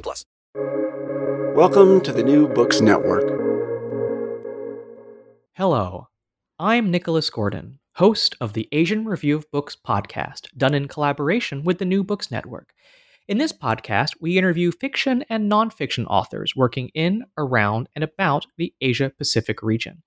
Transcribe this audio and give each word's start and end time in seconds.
plus. 0.00 0.24
Welcome 1.54 2.00
to 2.02 2.12
the 2.12 2.22
New 2.22 2.48
Books 2.48 2.80
Network. 2.80 3.24
Hello, 5.54 6.08
I'm 6.58 6.90
Nicholas 6.90 7.30
Gordon, 7.30 7.78
host 7.94 8.36
of 8.40 8.52
the 8.52 8.68
Asian 8.72 9.06
Review 9.06 9.36
of 9.36 9.50
Books 9.50 9.76
podcast, 9.76 10.48
done 10.56 10.74
in 10.74 10.86
collaboration 10.86 11.64
with 11.64 11.78
the 11.78 11.84
New 11.84 12.04
Books 12.04 12.30
Network. 12.30 12.74
In 13.28 13.38
this 13.38 13.52
podcast, 13.52 14.10
we 14.20 14.38
interview 14.38 14.70
fiction 14.70 15.24
and 15.28 15.50
nonfiction 15.50 16.06
authors 16.08 16.54
working 16.54 16.90
in, 16.94 17.24
around, 17.36 17.88
and 17.94 18.04
about 18.04 18.46
the 18.56 18.72
Asia 18.80 19.10
Pacific 19.10 19.62
region. 19.62 20.02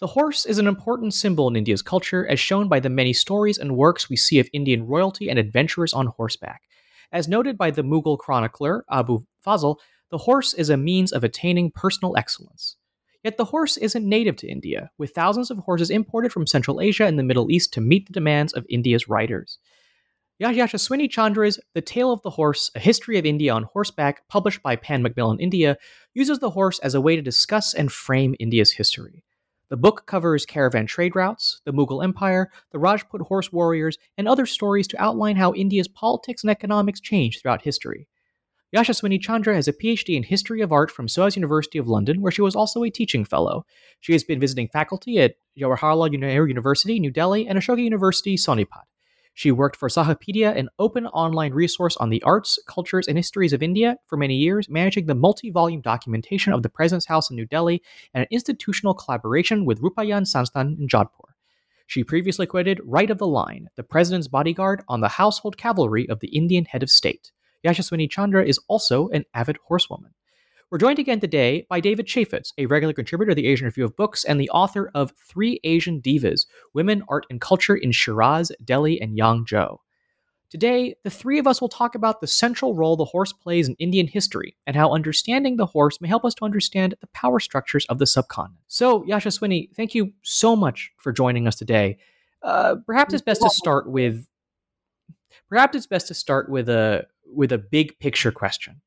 The 0.00 0.08
horse 0.08 0.44
is 0.44 0.58
an 0.58 0.66
important 0.66 1.14
symbol 1.14 1.48
in 1.48 1.56
India's 1.56 1.80
culture, 1.80 2.26
as 2.26 2.38
shown 2.38 2.68
by 2.68 2.80
the 2.80 2.90
many 2.90 3.14
stories 3.14 3.56
and 3.56 3.76
works 3.76 4.10
we 4.10 4.16
see 4.16 4.38
of 4.38 4.50
Indian 4.52 4.86
royalty 4.86 5.30
and 5.30 5.38
adventurers 5.38 5.94
on 5.94 6.08
horseback. 6.08 6.62
As 7.12 7.28
noted 7.28 7.56
by 7.56 7.70
the 7.70 7.82
Mughal 7.82 8.18
chronicler 8.18 8.84
Abu 8.90 9.20
Fazl, 9.44 9.76
the 10.10 10.18
horse 10.18 10.54
is 10.54 10.70
a 10.70 10.76
means 10.76 11.12
of 11.12 11.24
attaining 11.24 11.70
personal 11.70 12.16
excellence. 12.16 12.76
Yet 13.24 13.36
the 13.36 13.46
horse 13.46 13.76
isn't 13.76 14.08
native 14.08 14.36
to 14.36 14.48
India, 14.48 14.90
with 14.98 15.10
thousands 15.10 15.50
of 15.50 15.58
horses 15.58 15.90
imported 15.90 16.32
from 16.32 16.46
Central 16.46 16.80
Asia 16.80 17.06
and 17.06 17.18
the 17.18 17.24
Middle 17.24 17.50
East 17.50 17.72
to 17.72 17.80
meet 17.80 18.06
the 18.06 18.12
demands 18.12 18.52
of 18.52 18.64
India's 18.68 19.08
riders. 19.08 19.58
Yashaswini 20.40 21.10
Chandra's 21.10 21.58
The 21.74 21.80
Tale 21.80 22.12
of 22.12 22.22
the 22.22 22.30
Horse, 22.30 22.70
A 22.74 22.78
History 22.78 23.18
of 23.18 23.24
India 23.24 23.52
on 23.52 23.64
Horseback, 23.64 24.28
published 24.28 24.62
by 24.62 24.76
Pan 24.76 25.02
Macmillan 25.02 25.40
India, 25.40 25.78
uses 26.14 26.38
the 26.38 26.50
horse 26.50 26.78
as 26.80 26.94
a 26.94 27.00
way 27.00 27.16
to 27.16 27.22
discuss 27.22 27.72
and 27.72 27.90
frame 27.90 28.34
India's 28.38 28.72
history. 28.72 29.24
The 29.68 29.76
book 29.76 30.06
covers 30.06 30.46
caravan 30.46 30.86
trade 30.86 31.16
routes, 31.16 31.60
the 31.64 31.72
Mughal 31.72 32.04
Empire, 32.04 32.50
the 32.70 32.78
Rajput 32.78 33.22
horse 33.22 33.52
warriors, 33.52 33.98
and 34.16 34.28
other 34.28 34.46
stories 34.46 34.86
to 34.88 35.02
outline 35.02 35.36
how 35.36 35.54
India's 35.54 35.88
politics 35.88 36.44
and 36.44 36.50
economics 36.50 37.00
changed 37.00 37.42
throughout 37.42 37.62
history. 37.62 38.06
Yashaswini 38.74 39.20
Chandra 39.20 39.54
has 39.54 39.66
a 39.66 39.72
PhD 39.72 40.16
in 40.16 40.22
History 40.22 40.60
of 40.60 40.70
Art 40.70 40.90
from 40.90 41.08
SOAS 41.08 41.34
University 41.34 41.78
of 41.78 41.88
London, 41.88 42.20
where 42.20 42.32
she 42.32 42.42
was 42.42 42.54
also 42.54 42.84
a 42.84 42.90
teaching 42.90 43.24
fellow. 43.24 43.64
She 44.00 44.12
has 44.12 44.22
been 44.22 44.38
visiting 44.38 44.68
faculty 44.68 45.18
at 45.18 45.34
Jawaharlal 45.58 46.10
Nehru 46.10 46.46
University, 46.46 47.00
New 47.00 47.10
Delhi, 47.10 47.48
and 47.48 47.58
Ashoka 47.58 47.82
University, 47.82 48.36
Sonipat. 48.36 48.84
She 49.36 49.52
worked 49.52 49.76
for 49.76 49.90
Sahapedia, 49.90 50.56
an 50.56 50.70
open 50.78 51.06
online 51.08 51.52
resource 51.52 51.94
on 51.98 52.08
the 52.08 52.22
arts, 52.22 52.58
cultures, 52.66 53.06
and 53.06 53.18
histories 53.18 53.52
of 53.52 53.62
India 53.62 53.98
for 54.06 54.16
many 54.16 54.34
years, 54.34 54.70
managing 54.70 55.04
the 55.04 55.14
multi 55.14 55.50
volume 55.50 55.82
documentation 55.82 56.54
of 56.54 56.62
the 56.62 56.70
President's 56.70 57.04
House 57.04 57.28
in 57.28 57.36
New 57.36 57.44
Delhi 57.44 57.82
and 58.14 58.22
an 58.22 58.28
institutional 58.30 58.94
collaboration 58.94 59.66
with 59.66 59.82
Rupayan 59.82 60.22
Sansthan 60.22 60.80
in 60.80 60.88
Jodhpur. 60.88 61.34
She 61.86 62.02
previously 62.02 62.46
created 62.46 62.80
Right 62.82 63.10
of 63.10 63.18
the 63.18 63.26
Line, 63.26 63.68
the 63.76 63.82
President's 63.82 64.26
Bodyguard 64.26 64.82
on 64.88 65.02
the 65.02 65.08
Household 65.08 65.58
Cavalry 65.58 66.08
of 66.08 66.20
the 66.20 66.28
Indian 66.28 66.64
Head 66.64 66.82
of 66.82 66.88
State. 66.88 67.30
Yashaswini 67.62 68.10
Chandra 68.10 68.42
is 68.42 68.58
also 68.68 69.08
an 69.08 69.26
avid 69.34 69.58
horsewoman. 69.66 70.14
We're 70.68 70.78
joined 70.78 70.98
again 70.98 71.20
today 71.20 71.64
by 71.70 71.78
David 71.78 72.06
Chaffetz, 72.06 72.52
a 72.58 72.66
regular 72.66 72.92
contributor 72.92 73.30
to 73.30 73.34
the 73.36 73.46
Asian 73.46 73.66
Review 73.66 73.84
of 73.84 73.94
Books 73.94 74.24
and 74.24 74.40
the 74.40 74.50
author 74.50 74.90
of 74.96 75.12
Three 75.12 75.60
Asian 75.62 76.02
Divas 76.02 76.44
Women, 76.74 77.04
Art, 77.08 77.24
and 77.30 77.40
Culture 77.40 77.76
in 77.76 77.92
Shiraz, 77.92 78.50
Delhi, 78.64 79.00
and 79.00 79.16
Yangzhou. 79.16 79.78
Today, 80.50 80.96
the 81.04 81.10
three 81.10 81.38
of 81.38 81.46
us 81.46 81.60
will 81.60 81.68
talk 81.68 81.94
about 81.94 82.20
the 82.20 82.26
central 82.26 82.74
role 82.74 82.96
the 82.96 83.04
horse 83.04 83.32
plays 83.32 83.68
in 83.68 83.76
Indian 83.78 84.08
history 84.08 84.56
and 84.66 84.74
how 84.74 84.92
understanding 84.92 85.56
the 85.56 85.66
horse 85.66 86.00
may 86.00 86.08
help 86.08 86.24
us 86.24 86.34
to 86.34 86.44
understand 86.44 86.96
the 87.00 87.06
power 87.14 87.38
structures 87.38 87.86
of 87.86 88.00
the 88.00 88.06
subcontinent. 88.06 88.64
So, 88.66 89.04
Yasha 89.04 89.28
Yashaswini, 89.28 89.72
thank 89.76 89.94
you 89.94 90.14
so 90.22 90.56
much 90.56 90.90
for 90.98 91.12
joining 91.12 91.46
us 91.46 91.54
today. 91.54 91.98
Uh, 92.42 92.74
perhaps 92.84 93.14
it's 93.14 93.22
best 93.22 93.40
to 93.42 93.50
start 93.50 93.88
with 93.88 94.26
perhaps 95.48 95.76
it's 95.76 95.86
best 95.86 96.08
to 96.08 96.14
start 96.14 96.50
with 96.50 96.68
a 96.68 97.06
with 97.24 97.52
a 97.52 97.58
big 97.58 97.96
picture 98.00 98.32
question 98.32 98.80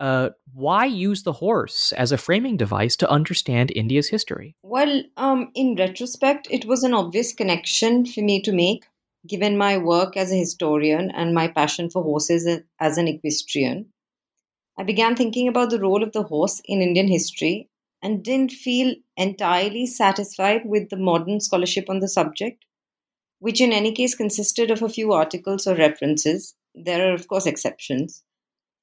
uh, 0.00 0.30
why 0.52 0.84
use 0.84 1.22
the 1.22 1.32
horse 1.32 1.92
as 1.92 2.12
a 2.12 2.18
framing 2.18 2.56
device 2.56 2.96
to 2.96 3.10
understand 3.10 3.72
India's 3.74 4.08
history? 4.08 4.54
Well, 4.62 5.02
um, 5.16 5.50
in 5.54 5.74
retrospect, 5.76 6.48
it 6.50 6.64
was 6.64 6.84
an 6.84 6.94
obvious 6.94 7.32
connection 7.32 8.06
for 8.06 8.20
me 8.20 8.40
to 8.42 8.52
make, 8.52 8.84
given 9.26 9.58
my 9.58 9.78
work 9.78 10.16
as 10.16 10.30
a 10.30 10.38
historian 10.38 11.10
and 11.10 11.34
my 11.34 11.48
passion 11.48 11.90
for 11.90 12.02
horses 12.02 12.48
as 12.80 12.98
an 12.98 13.08
equestrian. 13.08 13.86
I 14.78 14.84
began 14.84 15.16
thinking 15.16 15.48
about 15.48 15.70
the 15.70 15.80
role 15.80 16.04
of 16.04 16.12
the 16.12 16.22
horse 16.22 16.62
in 16.64 16.80
Indian 16.80 17.08
history 17.08 17.68
and 18.00 18.22
didn't 18.22 18.52
feel 18.52 18.94
entirely 19.16 19.86
satisfied 19.86 20.62
with 20.64 20.88
the 20.88 20.96
modern 20.96 21.40
scholarship 21.40 21.90
on 21.90 21.98
the 21.98 22.06
subject, 22.06 22.64
which 23.40 23.60
in 23.60 23.72
any 23.72 23.92
case 23.92 24.14
consisted 24.14 24.70
of 24.70 24.82
a 24.82 24.88
few 24.88 25.12
articles 25.12 25.66
or 25.66 25.74
references. 25.74 26.54
There 26.76 27.10
are, 27.10 27.14
of 27.14 27.26
course, 27.26 27.46
exceptions 27.46 28.22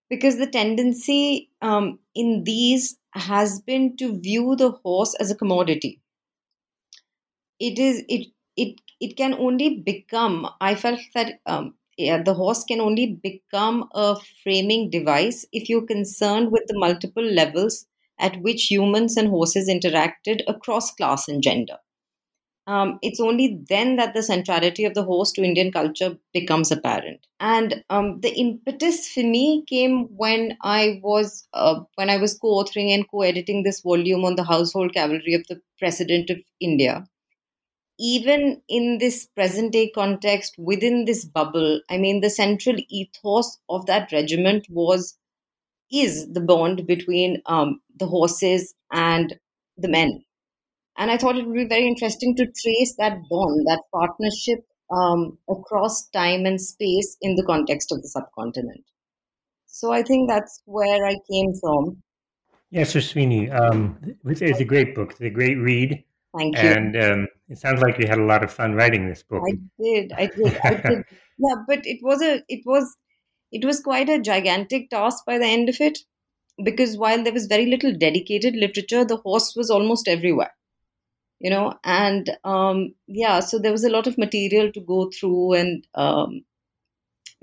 because 0.10 0.38
the 0.38 0.48
tendency 0.48 1.50
um, 1.62 2.00
in 2.16 2.44
these 2.44 2.98
has 3.14 3.62
been 3.62 3.96
to 3.98 4.20
view 4.20 4.56
the 4.56 4.72
horse 4.72 5.16
as 5.20 5.32
a 5.32 5.36
commodity. 5.36 6.02
It 7.60 7.78
is 7.80 8.04
it 8.08 8.28
it 8.56 8.80
it 9.02 9.18
can 9.18 9.34
only 9.34 9.68
become 9.82 10.48
i 10.62 10.74
felt 10.74 11.02
that 11.16 11.42
um, 11.46 11.76
yeah, 11.98 12.22
the 12.24 12.34
horse 12.34 12.64
can 12.64 12.80
only 12.80 13.08
become 13.08 13.90
a 13.94 14.16
framing 14.44 14.90
device 14.90 15.46
if 15.52 15.68
you're 15.70 15.86
concerned 15.86 16.52
with 16.54 16.64
the 16.68 16.78
multiple 16.80 17.24
levels 17.24 17.86
at 18.20 18.42
which 18.42 18.68
humans 18.72 19.18
and 19.18 19.28
horses 19.30 19.68
interacted 19.70 20.42
across 20.48 20.92
class 20.96 21.28
and 21.28 21.44
gender 21.44 21.78
um, 22.68 22.98
it's 23.02 23.20
only 23.20 23.62
then 23.70 23.96
that 23.98 24.14
the 24.14 24.24
centrality 24.24 24.86
of 24.86 24.96
the 24.96 25.04
horse 25.04 25.32
to 25.34 25.44
Indian 25.44 25.72
culture 25.72 26.18
becomes 26.34 26.72
apparent. 26.72 27.26
And 27.40 27.84
um, 27.90 28.20
the 28.20 28.34
impetus 28.34 29.08
for 29.08 29.22
me 29.22 29.64
came 29.68 30.06
when 30.16 30.58
I 30.62 31.00
was 31.04 31.48
uh, 31.54 31.82
when 31.96 32.10
I 32.10 32.18
was 32.18 32.38
co-authoring 32.38 32.94
and 32.94 33.10
co-editing 33.10 33.64
this 33.64 33.82
volume 33.82 34.26
on 34.26 34.36
the 34.36 34.44
household 34.44 34.94
cavalry 34.94 35.36
of 35.36 35.46
the 35.48 35.62
President 35.78 36.30
of 36.32 36.38
India. 36.60 37.06
Even 38.00 38.62
in 38.68 38.98
this 38.98 39.28
present 39.28 39.72
day 39.72 39.90
context, 39.94 40.56
within 40.58 41.06
this 41.06 41.24
bubble, 41.24 41.80
I 41.90 41.98
mean, 41.98 42.20
the 42.20 42.30
central 42.30 42.76
ethos 42.90 43.58
of 43.70 43.86
that 43.86 44.12
regiment 44.12 44.66
was 44.70 45.18
is 45.92 46.28
the 46.34 46.42
bond 46.42 46.88
between 46.88 47.42
um, 47.46 47.80
the 47.96 48.08
horses 48.08 48.74
and 48.92 49.38
the 49.78 49.88
men 49.88 50.25
and 50.98 51.12
I 51.12 51.18
thought 51.18 51.38
it 51.38 51.46
would 51.46 51.56
be 51.56 51.68
very 51.68 51.88
interesting 51.88 52.36
to 52.38 52.46
trace 52.46 52.96
that 52.98 53.18
bond, 53.30 53.66
that 53.68 53.84
partnership 53.94 54.66
um, 54.92 55.38
across 55.50 56.08
time 56.10 56.46
and 56.46 56.60
space 56.60 57.18
in 57.22 57.36
the 57.36 57.44
context 57.44 57.92
of 57.92 58.02
the 58.02 58.08
subcontinent. 58.08 58.84
So 59.66 59.92
I 59.92 60.04
think 60.04 60.30
that's 60.30 60.62
where 60.66 61.06
I 61.06 61.18
came 61.30 61.54
from. 61.60 62.02
Yashaswini. 62.74 63.54
Um, 63.54 64.16
it's, 64.26 64.42
it's, 64.42 64.60
a 64.60 64.66
great 64.66 64.96
book. 64.96 65.12
It's 65.12 65.22
a 65.22 65.30
great 65.30 65.58
read. 65.58 66.04
Thank 66.38 66.58
you. 66.58 66.70
And 66.70 67.04
um, 67.04 67.28
it 67.50 67.58
sounds 67.58 67.82
like 67.82 67.98
you 68.00 68.08
had 68.08 68.18
a 68.18 68.26
lot 68.26 68.44
of 68.44 68.52
fun 68.52 68.74
writing 68.74 69.08
this 69.08 69.24
book. 69.24 69.44
I 69.48 69.58
did. 69.82 70.12
I 70.14 70.26
did. 70.28 70.60
I 70.64 70.70
did. 70.90 71.04
yeah, 71.38 71.56
but 71.68 71.86
it 71.86 72.00
was 72.02 72.22
a. 72.22 72.42
It 72.48 72.62
was. 72.66 72.96
It 73.52 73.64
was 73.64 73.80
quite 73.80 74.10
a 74.10 74.20
gigantic 74.20 74.90
task 74.90 75.24
by 75.26 75.38
the 75.38 75.46
end 75.46 75.70
of 75.70 75.80
it, 75.80 76.00
because 76.62 76.98
while 76.98 77.24
there 77.24 77.32
was 77.32 77.46
very 77.46 77.68
little 77.68 77.94
dedicated 77.94 78.56
literature, 78.56 79.06
the 79.06 79.18
horse 79.18 79.54
was 79.56 79.70
almost 79.70 80.10
everywhere 80.10 80.52
you 81.46 81.52
know 81.54 81.66
and 81.84 82.36
um, 82.44 82.82
yeah 83.08 83.40
so 83.40 83.60
there 83.60 83.78
was 83.78 83.84
a 83.84 83.94
lot 83.96 84.08
of 84.08 84.18
material 84.26 84.72
to 84.72 84.82
go 84.82 85.00
through 85.20 85.54
and 85.54 85.88
um, 86.06 86.44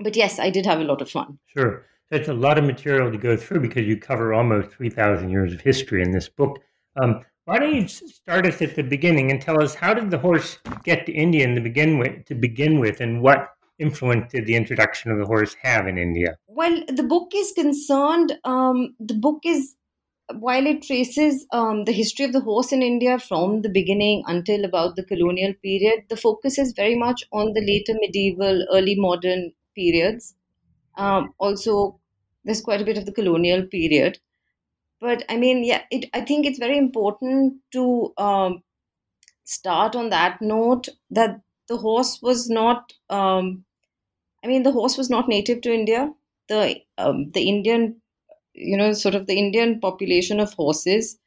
but 0.07 0.15
yes 0.21 0.39
i 0.39 0.49
did 0.49 0.65
have 0.71 0.81
a 0.85 0.89
lot 0.91 1.01
of 1.01 1.09
fun 1.17 1.39
sure 1.57 1.85
that's 2.13 2.27
a 2.27 2.33
lot 2.33 2.59
of 2.59 2.63
material 2.63 3.11
to 3.11 3.17
go 3.17 3.35
through 3.35 3.61
because 3.61 3.87
you 3.87 3.97
cover 3.97 4.35
almost 4.35 4.69
3,000 4.75 5.29
years 5.29 5.51
of 5.51 5.61
history 5.61 6.03
in 6.03 6.11
this 6.11 6.29
book. 6.29 6.59
Um, 7.01 7.21
why 7.45 7.57
don't 7.57 7.73
you 7.73 7.87
start 7.87 8.45
us 8.45 8.61
at 8.61 8.75
the 8.75 8.83
beginning 8.83 9.31
and 9.31 9.41
tell 9.41 9.59
us 9.59 9.73
how 9.73 9.95
did 9.95 10.11
the 10.11 10.19
horse 10.19 10.59
get 10.83 11.07
to 11.07 11.11
India 11.11 11.47
to 11.53 11.59
begin 11.59 11.97
with, 11.97 12.23
to 12.25 12.35
begin 12.35 12.79
with, 12.79 13.01
and 13.01 13.19
what 13.19 13.49
influence 13.79 14.31
did 14.31 14.45
the 14.45 14.55
introduction 14.55 15.09
of 15.09 15.17
the 15.17 15.25
horse 15.25 15.55
have 15.63 15.87
in 15.87 15.97
India? 15.97 16.37
Well, 16.45 16.83
the 16.87 17.01
book 17.01 17.31
is 17.35 17.51
concerned. 17.53 18.37
Um, 18.43 18.95
the 18.99 19.15
book 19.15 19.39
is 19.43 19.75
while 20.39 20.65
it 20.65 20.83
traces 20.83 21.45
um, 21.51 21.85
the 21.85 21.91
history 21.91 22.25
of 22.25 22.33
the 22.33 22.41
horse 22.41 22.71
in 22.71 22.81
India 22.81 23.19
from 23.19 23.61
the 23.61 23.69
beginning 23.69 24.23
until 24.27 24.65
about 24.65 24.95
the 24.95 25.03
colonial 25.03 25.53
period, 25.63 26.05
the 26.09 26.17
focus 26.17 26.57
is 26.57 26.73
very 26.73 26.95
much 26.95 27.23
on 27.31 27.53
the 27.53 27.61
later 27.61 27.93
medieval, 27.99 28.65
early 28.71 28.95
modern 28.95 29.51
periods. 29.75 30.35
Um, 30.97 31.33
also, 31.39 31.99
there's 32.45 32.61
quite 32.61 32.81
a 32.81 32.85
bit 32.85 32.97
of 32.97 33.05
the 33.05 33.13
colonial 33.13 33.63
period. 33.67 34.19
But 35.01 35.23
I 35.29 35.37
mean, 35.37 35.63
yeah, 35.63 35.83
it, 35.91 36.09
I 36.13 36.21
think 36.21 36.45
it's 36.45 36.59
very 36.59 36.77
important 36.77 37.55
to 37.71 38.13
um, 38.17 38.63
start 39.45 39.95
on 39.95 40.09
that 40.09 40.41
note 40.41 40.89
that 41.11 41.41
the 41.67 41.77
horse 41.77 42.21
was 42.21 42.49
not, 42.49 42.93
um, 43.09 43.65
I 44.43 44.47
mean, 44.47 44.63
the 44.63 44.71
horse 44.73 44.97
was 44.97 45.09
not 45.09 45.29
native 45.29 45.61
to 45.61 45.73
India. 45.73 46.13
The 46.49 46.77
um, 46.97 47.31
the 47.31 47.49
Indian 47.49 48.01
you 48.53 48.77
know, 48.77 48.93
sort 48.93 49.15
of 49.15 49.27
the 49.27 49.37
Indian 49.37 49.79
population 49.79 50.39
of 50.39 50.53
horses 50.53 51.17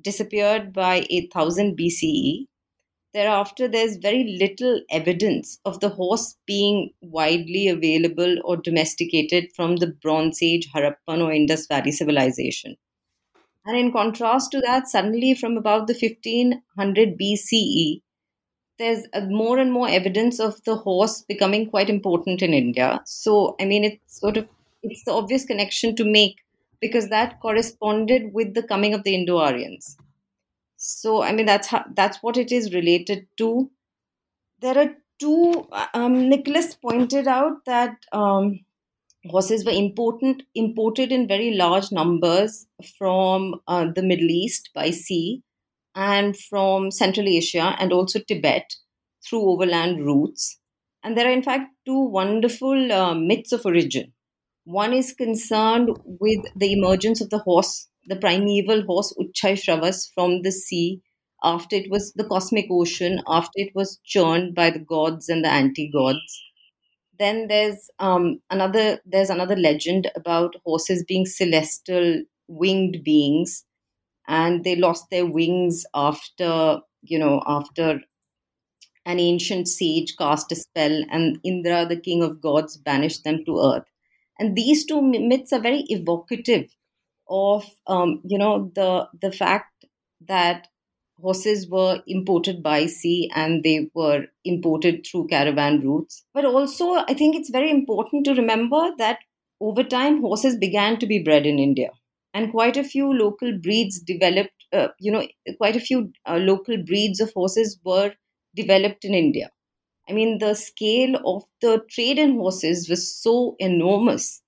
disappeared 0.00 0.72
by 0.72 1.06
8000 1.10 1.76
BCE. 1.76 2.46
Thereafter, 3.14 3.66
there's 3.66 3.96
very 3.96 4.36
little 4.38 4.82
evidence 4.90 5.58
of 5.64 5.80
the 5.80 5.88
horse 5.88 6.36
being 6.46 6.90
widely 7.00 7.68
available 7.68 8.36
or 8.44 8.58
domesticated 8.58 9.46
from 9.56 9.76
the 9.76 9.86
Bronze 9.86 10.42
Age 10.42 10.68
Harappan 10.74 11.22
or 11.22 11.32
Indus 11.32 11.66
Valley 11.66 11.92
civilization. 11.92 12.76
And 13.64 13.76
in 13.76 13.90
contrast 13.90 14.52
to 14.52 14.60
that, 14.60 14.86
suddenly 14.86 15.34
from 15.34 15.56
about 15.56 15.86
the 15.86 15.94
1500 15.94 17.18
BCE, 17.18 18.02
there's 18.78 19.06
more 19.28 19.58
and 19.58 19.72
more 19.72 19.88
evidence 19.88 20.38
of 20.38 20.62
the 20.64 20.76
horse 20.76 21.22
becoming 21.22 21.70
quite 21.70 21.88
important 21.88 22.42
in 22.42 22.52
India. 22.52 23.00
So, 23.06 23.56
I 23.58 23.64
mean, 23.64 23.82
it's 23.84 24.20
sort 24.20 24.36
of 24.36 24.46
it's 24.82 25.04
the 25.04 25.12
obvious 25.12 25.44
connection 25.44 25.96
to 25.96 26.04
make 26.04 26.36
because 26.80 27.08
that 27.08 27.40
corresponded 27.40 28.32
with 28.32 28.54
the 28.54 28.62
coming 28.62 28.94
of 28.94 29.04
the 29.04 29.14
Indo-Aryans. 29.14 29.96
So 30.76 31.22
I 31.22 31.32
mean 31.32 31.46
that's 31.46 31.68
how, 31.68 31.84
that's 31.94 32.22
what 32.22 32.36
it 32.36 32.52
is 32.52 32.74
related 32.74 33.26
to. 33.38 33.70
There 34.60 34.78
are 34.78 34.94
two. 35.18 35.66
Um, 35.94 36.28
Nicholas 36.28 36.74
pointed 36.74 37.26
out 37.26 37.64
that 37.66 37.96
um, 38.12 38.60
horses 39.30 39.64
were 39.64 39.72
important 39.72 40.42
imported 40.54 41.12
in 41.12 41.28
very 41.28 41.54
large 41.54 41.90
numbers 41.90 42.66
from 42.98 43.56
uh, 43.66 43.86
the 43.94 44.02
Middle 44.02 44.30
East 44.30 44.70
by 44.74 44.90
sea 44.90 45.42
and 45.94 46.36
from 46.36 46.90
Central 46.90 47.26
Asia 47.26 47.74
and 47.78 47.92
also 47.92 48.20
Tibet 48.20 48.74
through 49.26 49.48
overland 49.48 50.04
routes. 50.04 50.58
And 51.02 51.16
there 51.16 51.26
are 51.26 51.32
in 51.32 51.42
fact 51.42 51.70
two 51.86 52.00
wonderful 52.00 52.92
uh, 52.92 53.14
myths 53.14 53.52
of 53.52 53.64
origin 53.64 54.12
one 54.66 54.92
is 54.92 55.14
concerned 55.14 55.90
with 56.04 56.44
the 56.56 56.72
emergence 56.74 57.20
of 57.22 57.30
the 57.30 57.38
horse, 57.38 57.88
the 58.06 58.16
primeval 58.16 58.82
horse 58.82 59.14
Uchchaishravas 59.18 60.12
from 60.14 60.42
the 60.42 60.52
sea 60.52 61.00
after 61.42 61.76
it 61.76 61.90
was 61.90 62.12
the 62.14 62.24
cosmic 62.26 62.66
ocean, 62.70 63.22
after 63.28 63.52
it 63.56 63.74
was 63.74 64.00
churned 64.04 64.54
by 64.54 64.70
the 64.70 64.80
gods 64.80 65.28
and 65.28 65.44
the 65.44 65.50
anti-gods. 65.50 66.42
Then 67.18 67.48
there's 67.48 67.90
um, 67.98 68.40
another 68.50 69.00
there's 69.06 69.30
another 69.30 69.56
legend 69.56 70.10
about 70.16 70.56
horses 70.64 71.04
being 71.06 71.26
celestial 71.26 72.22
winged 72.48 73.02
beings, 73.04 73.64
and 74.28 74.64
they 74.64 74.76
lost 74.76 75.10
their 75.10 75.26
wings 75.26 75.84
after 75.94 76.80
you 77.02 77.18
know 77.18 77.42
after 77.46 78.00
an 79.06 79.18
ancient 79.18 79.66
sage 79.68 80.14
cast 80.18 80.52
a 80.52 80.54
spell, 80.56 81.02
and 81.10 81.40
Indra, 81.42 81.86
the 81.86 81.98
king 81.98 82.22
of 82.22 82.42
gods, 82.42 82.76
banished 82.76 83.24
them 83.24 83.42
to 83.46 83.58
earth 83.58 83.88
and 84.38 84.56
these 84.56 84.84
two 84.86 85.00
myths 85.02 85.52
are 85.52 85.60
very 85.60 85.84
evocative 85.88 86.66
of 87.28 87.64
um, 87.86 88.20
you 88.24 88.38
know 88.38 88.70
the 88.74 89.08
the 89.20 89.32
fact 89.32 89.86
that 90.28 90.68
horses 91.20 91.68
were 91.68 92.02
imported 92.06 92.62
by 92.62 92.86
sea 92.86 93.30
and 93.34 93.62
they 93.62 93.90
were 93.94 94.26
imported 94.44 95.04
through 95.06 95.26
caravan 95.28 95.80
routes. 95.80 96.24
But 96.34 96.44
also 96.44 96.94
i 97.08 97.14
think 97.14 97.36
it's 97.36 97.50
very 97.50 97.70
important 97.70 98.24
to 98.26 98.34
remember 98.34 98.82
that 98.98 99.18
over 99.60 99.82
time 99.82 100.20
horses 100.20 100.56
began 100.56 100.98
to 100.98 101.06
be 101.06 101.22
bred 101.22 101.46
in 101.46 101.58
india. 101.58 101.90
And 102.34 102.50
quite 102.52 102.76
a 102.76 102.84
few 102.84 103.12
local 103.14 103.56
breeds 103.58 103.98
developed 104.00 104.66
uh, 104.72 104.88
you 105.00 105.10
know 105.12 105.26
quite 105.58 105.76
a 105.76 105.80
few 105.80 106.12
uh, 106.26 106.36
local 106.36 106.76
breeds 106.82 107.20
of 107.20 107.32
horses 107.32 107.78
were 107.84 108.12
developed 108.54 109.04
in 109.04 109.14
india 109.14 109.50
I 110.08 110.12
mean, 110.12 110.38
the 110.38 110.54
scale 110.54 111.16
of 111.24 111.44
the 111.60 111.84
trade 111.90 112.18
in 112.18 112.36
horses 112.36 112.88
was 112.88 113.12
so 113.12 113.56
enormous. 113.58 114.40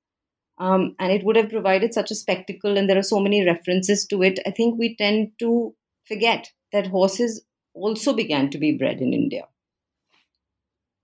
Um, 0.58 0.94
and 0.98 1.12
it 1.12 1.24
would 1.24 1.36
have 1.36 1.50
provided 1.50 1.94
such 1.94 2.10
a 2.10 2.16
spectacle, 2.16 2.76
and 2.76 2.88
there 2.88 2.98
are 2.98 3.02
so 3.02 3.20
many 3.20 3.44
references 3.44 4.06
to 4.06 4.22
it. 4.22 4.40
I 4.46 4.50
think 4.50 4.78
we 4.78 4.96
tend 4.96 5.32
to 5.38 5.74
forget 6.06 6.50
that 6.72 6.88
horses 6.88 7.42
also 7.74 8.12
began 8.12 8.50
to 8.50 8.58
be 8.58 8.76
bred 8.76 9.00
in 9.00 9.12
India. 9.12 9.46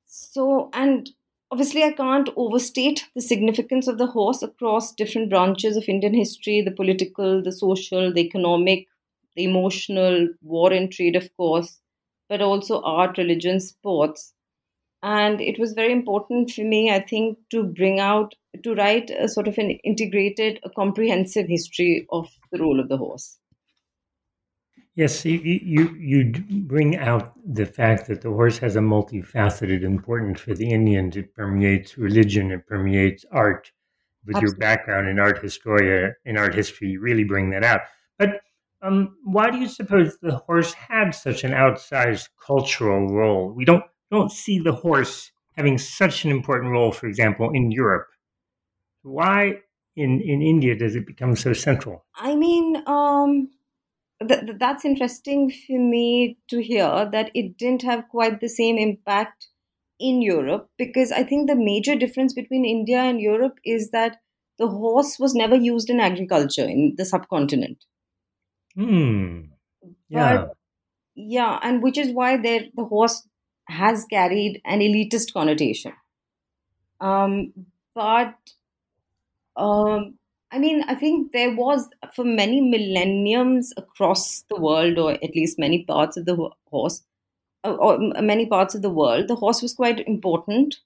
So, 0.07 0.71
and 0.73 1.11
obviously, 1.53 1.85
I 1.85 1.93
can't 1.93 2.31
overstate 2.37 3.05
the 3.15 3.21
significance 3.21 3.87
of 3.87 3.99
the 3.99 4.09
horse 4.09 4.43
across 4.43 4.93
different 4.93 5.31
branches 5.31 5.77
of 5.77 5.89
Indian 5.89 6.15
history 6.15 6.61
the 6.61 6.73
political, 6.73 7.43
the 7.43 7.53
social, 7.53 8.13
the 8.13 8.23
economic, 8.23 8.87
the 9.37 9.45
emotional, 9.45 10.29
war 10.43 10.73
and 10.73 10.91
trade, 10.91 11.17
of 11.17 11.29
course, 11.37 11.81
but 12.29 12.41
also 12.41 12.81
art, 12.83 13.19
religion, 13.19 13.61
sports 13.61 14.33
and 15.05 15.41
it 15.41 15.59
was 15.59 15.75
very 15.75 15.93
important 15.93 16.51
for 16.51 16.63
me 16.63 16.91
i 16.91 16.99
think 16.99 17.39
to 17.51 17.63
bring 17.63 18.01
out 18.01 18.35
to 18.63 18.75
write 18.75 19.11
a 19.11 19.29
sort 19.29 19.49
of 19.49 19.59
an 19.59 19.71
integrated 19.85 20.61
a 20.65 20.71
comprehensive 20.71 21.47
history 21.49 22.07
of 22.11 22.29
the 22.53 22.59
role 22.61 22.81
of 22.81 22.89
the 22.89 22.97
horse. 22.97 23.39
Yes 24.95 25.25
you, 25.25 25.41
you 25.41 25.95
you 25.99 26.33
bring 26.63 26.97
out 26.97 27.33
the 27.45 27.67
fact 27.67 28.07
that 28.07 28.21
the 28.21 28.31
horse 28.31 28.59
has 28.59 28.77
a 28.77 28.81
multifaceted 28.81 29.83
importance 29.83 30.41
for 30.41 30.55
the 30.55 30.71
indians. 30.71 31.17
It 31.17 31.35
permeates 31.35 31.99
religion 31.99 32.53
it 32.53 32.67
permeates 32.67 33.25
art. 33.33 33.71
With 34.27 34.37
Absolutely. 34.37 34.53
your 34.53 34.59
background 34.59 35.09
in 35.09 35.19
art 35.19 35.43
historia 35.43 36.15
in 36.25 36.39
art 36.39 36.55
history 36.55 36.89
you 36.89 37.01
really 37.01 37.25
bring 37.25 37.51
that 37.51 37.65
out. 37.65 37.81
But 38.19 38.41
um, 38.81 39.17
why 39.25 39.51
do 39.51 39.59
you 39.59 39.69
suppose 39.69 40.17
the 40.21 40.37
horse 40.37 40.73
had 40.75 41.11
such 41.11 41.43
an 41.43 41.53
outsized 41.53 42.29
cultural 42.47 43.09
role? 43.09 43.53
We 43.53 43.65
don't 43.65 43.85
don't 44.11 44.31
see 44.31 44.59
the 44.59 44.73
horse 44.73 45.31
having 45.57 45.79
such 45.79 46.25
an 46.25 46.31
important 46.31 46.73
role, 46.73 46.93
for 46.93 47.07
example, 47.07 47.51
in 47.53 47.71
Europe. 47.71 48.07
Why 49.03 49.55
in, 49.97 50.21
in 50.21 50.43
India 50.43 50.77
does 50.77 50.97
it 50.97 51.07
become 51.07 51.37
so 51.37 51.53
central? 51.53 52.05
I 52.17 52.35
mean, 52.35 52.83
um, 52.87 53.51
th- 54.27 54.41
th- 54.41 54.59
that's 54.59 54.85
interesting 54.85 55.51
for 55.51 55.79
me 55.79 56.39
to 56.49 56.63
hear 56.63 57.09
that 57.11 57.31
it 57.35 57.57
didn't 57.57 57.83
have 57.83 58.09
quite 58.09 58.41
the 58.41 58.49
same 58.49 58.79
impact 58.79 59.49
in 60.01 60.23
Europe 60.23 60.69
because 60.77 61.13
I 61.13 61.23
think 61.23 61.49
the 61.49 61.57
major 61.57 61.95
difference 61.95 62.33
between 62.33 62.65
India 62.65 62.99
and 62.99 63.21
Europe 63.21 63.59
is 63.65 63.91
that 63.91 64.19
the 64.59 64.69
horse 64.69 65.19
was 65.19 65.35
never 65.35 65.55
used 65.55 65.91
in 65.91 66.01
agriculture 66.01 66.65
in 66.65 66.95
the 66.97 67.05
subcontinent. 67.05 67.85
Hmm. 68.75 69.41
Yeah. 70.09 70.37
But, 70.37 70.57
yeah, 71.15 71.59
and 71.63 71.83
which 71.83 71.97
is 71.97 72.13
why 72.13 72.37
there 72.37 72.65
the 72.75 72.85
horse 72.85 73.27
has 73.69 74.05
carried 74.07 74.61
an 74.65 74.81
elitist 74.81 75.33
connotation. 75.33 75.93
Um, 77.01 77.53
but 77.95 78.37
um, 79.57 80.15
I 80.51 80.59
mean, 80.59 80.83
I 80.87 80.95
think 80.95 81.33
there 81.33 81.55
was 81.55 81.89
for 82.15 82.25
many 82.25 82.61
millenniums 82.61 83.73
across 83.77 84.43
the 84.51 84.61
world, 84.61 84.99
or 84.99 85.13
at 85.13 85.35
least 85.35 85.59
many 85.59 85.85
parts 85.85 86.17
of 86.17 86.27
the 86.27 86.51
horse, 86.71 87.03
uh, 87.65 87.75
or 87.75 87.99
many 88.23 88.47
parts 88.47 88.75
of 88.75 88.83
the 88.83 88.91
world, 88.91 89.29
the 89.29 89.37
horse 89.37 89.63
was 89.63 89.75
quite 89.75 90.07
important. 90.09 90.77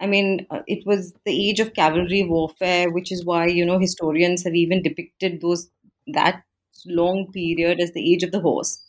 I 0.00 0.06
mean, 0.06 0.46
uh, 0.50 0.62
it 0.66 0.86
was 0.86 1.14
the 1.24 1.48
age 1.50 1.60
of 1.60 1.74
cavalry 1.74 2.24
warfare, 2.24 2.90
which 2.90 3.12
is 3.12 3.24
why 3.24 3.46
you 3.46 3.64
know 3.66 3.78
historians 3.78 4.44
have 4.44 4.54
even 4.54 4.82
depicted 4.82 5.40
those 5.40 5.70
that 6.08 6.42
long 6.86 7.32
period 7.32 7.80
as 7.80 7.92
the 7.92 8.12
age 8.12 8.22
of 8.22 8.32
the 8.32 8.40
horse. 8.40 8.82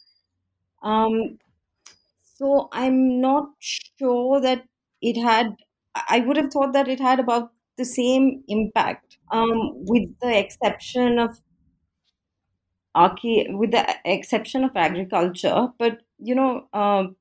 Um, 0.83 1.39
so 2.37 2.69
I'm 2.71 3.19
not 3.19 3.49
sure 3.59 4.39
that 4.41 4.63
it 5.01 5.21
had, 5.21 5.55
I 6.09 6.19
would 6.19 6.37
have 6.37 6.51
thought 6.51 6.73
that 6.73 6.87
it 6.87 6.99
had 6.99 7.19
about 7.19 7.51
the 7.77 7.85
same 7.85 8.43
impact, 8.47 9.17
um, 9.31 9.73
with 9.85 10.09
the 10.21 10.37
exception 10.37 11.19
of 11.19 11.39
with 12.95 13.71
the 13.71 13.95
exception 14.05 14.63
of 14.63 14.75
agriculture. 14.75 15.67
But, 15.77 16.01
you 16.17 16.33
know, 16.33 16.67
um, 16.73 17.15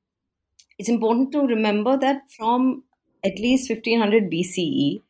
it's 0.78 0.88
important 0.88 1.32
to 1.32 1.40
remember 1.40 1.96
that 1.98 2.22
from 2.36 2.84
at 3.24 3.38
least 3.38 3.68
1500 3.68 4.30
BCE, 4.30 5.02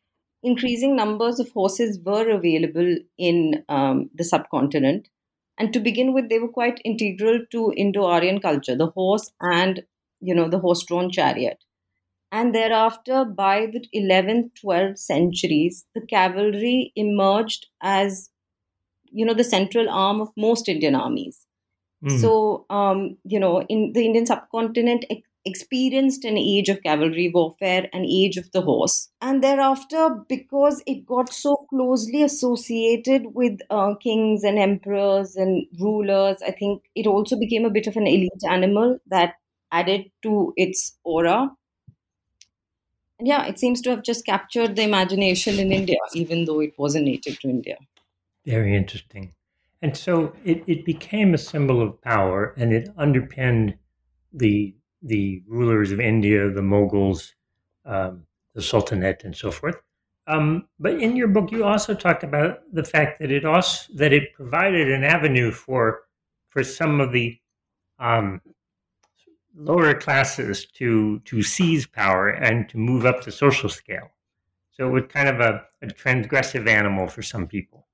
increasing 0.43 0.95
numbers 0.95 1.39
of 1.39 1.51
horses 1.51 1.99
were 2.03 2.29
available 2.29 2.97
in 3.17 3.63
um, 3.69 4.09
the 4.15 4.23
subcontinent. 4.23 5.07
And 5.57 5.73
to 5.73 5.79
begin 5.79 6.13
with, 6.13 6.29
they 6.29 6.39
were 6.39 6.47
quite 6.49 6.81
integral 6.85 7.39
to 7.51 7.73
Indo-Aryan 7.75 8.39
culture, 8.41 8.75
the 8.75 8.87
horse 8.87 9.31
and, 9.41 9.83
you 10.19 10.33
know, 10.33 10.49
the 10.49 10.59
horse-drawn 10.59 11.11
chariot. 11.11 11.63
And 12.31 12.53
thereafter, 12.53 13.23
by 13.23 13.67
the 13.67 13.85
11th, 13.93 14.51
12th 14.61 14.99
centuries, 14.99 15.85
the 15.95 16.01
cavalry 16.01 16.91
emerged 16.95 17.67
as, 17.81 18.29
you 19.05 19.25
know, 19.25 19.33
the 19.33 19.43
central 19.43 19.89
arm 19.89 20.19
of 20.19 20.29
most 20.35 20.67
Indian 20.67 20.95
armies. 20.95 21.45
Mm. 22.03 22.19
So, 22.19 22.65
um, 22.69 23.17
you 23.23 23.39
know, 23.39 23.63
in 23.63 23.93
the 23.93 24.05
Indian 24.05 24.25
subcontinent, 24.25 25.05
ex- 25.09 25.21
experienced 25.45 26.25
an 26.25 26.37
age 26.37 26.67
of 26.67 26.83
cavalry 26.83 27.31
warfare, 27.33 27.87
an 27.93 28.05
age 28.05 28.35
of 28.37 28.51
the 28.51 28.61
horse. 28.61 29.09
And 29.21 29.41
thereafter, 29.41 30.09
because 30.27 30.83
it 30.85 31.05
got 31.05 31.33
so 31.33 31.65
closely 31.69 32.21
associated 32.21 33.27
with 33.33 33.59
uh, 33.69 33.95
kings 33.95 34.43
and 34.43 34.59
emperors 34.59 35.35
and 35.37 35.65
rulers, 35.79 36.41
I 36.45 36.51
think 36.51 36.83
it 36.95 37.07
also 37.07 37.39
became 37.39 37.63
a 37.63 37.69
bit 37.69 37.87
of 37.87 37.95
an 37.95 38.07
elite 38.07 38.43
animal 38.47 38.99
that 39.07 39.35
added 39.71 40.11
to 40.23 40.53
its 40.55 40.97
aura. 41.03 41.51
And 43.19 43.27
yeah, 43.27 43.45
it 43.45 43.59
seems 43.59 43.81
to 43.81 43.89
have 43.91 44.03
just 44.03 44.25
captured 44.25 44.75
the 44.75 44.83
imagination 44.83 45.59
in 45.59 45.71
India, 45.71 45.97
even 46.13 46.45
though 46.45 46.59
it 46.59 46.73
wasn't 46.77 47.05
native 47.05 47.39
to 47.39 47.49
India. 47.49 47.77
Very 48.45 48.75
interesting. 48.75 49.33
And 49.81 49.95
so 49.95 50.33
it, 50.43 50.63
it 50.67 50.85
became 50.85 51.33
a 51.33 51.37
symbol 51.37 51.81
of 51.81 52.01
power 52.01 52.53
and 52.57 52.73
it 52.73 52.89
underpinned 52.97 53.75
the 54.33 54.73
the 55.03 55.43
rulers 55.47 55.91
of 55.91 55.99
India, 55.99 56.49
the 56.49 56.61
Mughals, 56.61 57.33
um, 57.85 58.23
the 58.55 58.61
Sultanate, 58.61 59.23
and 59.23 59.35
so 59.35 59.51
forth. 59.51 59.75
Um, 60.25 60.67
but 60.79 60.93
in 60.95 61.15
your 61.15 61.27
book, 61.27 61.51
you 61.51 61.63
also 61.63 61.93
talked 61.93 62.23
about 62.23 62.61
the 62.73 62.83
fact 62.83 63.19
that 63.19 63.31
it 63.31 63.45
also 63.45 63.93
that 63.95 64.11
it 64.11 64.33
provided 64.33 64.91
an 64.91 65.03
avenue 65.03 65.51
for 65.51 66.01
for 66.49 66.63
some 66.63 66.99
of 66.99 67.11
the 67.11 67.37
um, 67.99 68.41
lower 69.57 69.93
classes 69.95 70.65
to 70.65 71.19
to 71.25 71.41
seize 71.41 71.87
power 71.87 72.29
and 72.29 72.69
to 72.69 72.77
move 72.77 73.05
up 73.05 73.23
the 73.23 73.31
social 73.31 73.69
scale. 73.69 74.11
So 74.71 74.87
it 74.87 74.91
was 74.91 75.03
kind 75.09 75.27
of 75.27 75.39
a, 75.39 75.65
a 75.81 75.87
transgressive 75.87 76.67
animal 76.67 77.07
for 77.07 77.23
some 77.23 77.47
people. 77.47 77.87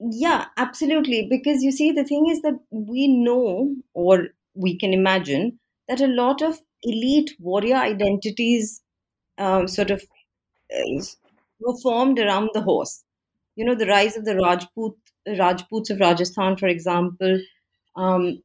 Yeah, 0.00 0.46
absolutely. 0.56 1.28
Because 1.28 1.62
you 1.62 1.70
see, 1.70 1.92
the 1.92 2.04
thing 2.04 2.28
is 2.28 2.40
that 2.42 2.58
we 2.70 3.06
know 3.06 3.76
or 3.92 4.28
we 4.54 4.76
can 4.76 4.92
imagine 4.92 5.60
that 5.88 6.00
a 6.00 6.06
lot 6.06 6.42
of 6.42 6.58
elite 6.82 7.32
warrior 7.38 7.76
identities 7.76 8.80
um, 9.38 9.68
sort 9.68 9.90
of 9.90 10.02
uh, 10.74 11.04
were 11.60 11.76
formed 11.82 12.18
around 12.18 12.50
the 12.54 12.62
horse. 12.62 13.04
You 13.54 13.66
know, 13.66 13.74
the 13.74 13.86
rise 13.86 14.16
of 14.16 14.24
the 14.24 14.36
Rajput 14.36 14.96
Rajputs 15.26 15.90
of 15.90 16.00
Rajasthan, 16.00 16.56
for 16.56 16.66
example, 16.66 17.38
um, 17.94 18.42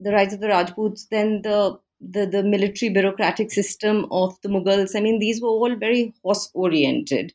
the 0.00 0.12
rise 0.12 0.32
of 0.32 0.40
the 0.40 0.48
Rajputs, 0.48 1.06
then 1.10 1.42
the, 1.42 1.78
the 2.00 2.26
the 2.26 2.42
military 2.42 2.90
bureaucratic 2.90 3.52
system 3.52 4.06
of 4.10 4.40
the 4.42 4.48
Mughals. 4.48 4.96
I 4.96 5.00
mean, 5.00 5.18
these 5.18 5.40
were 5.40 5.48
all 5.48 5.76
very 5.76 6.14
horse 6.22 6.50
oriented. 6.54 7.34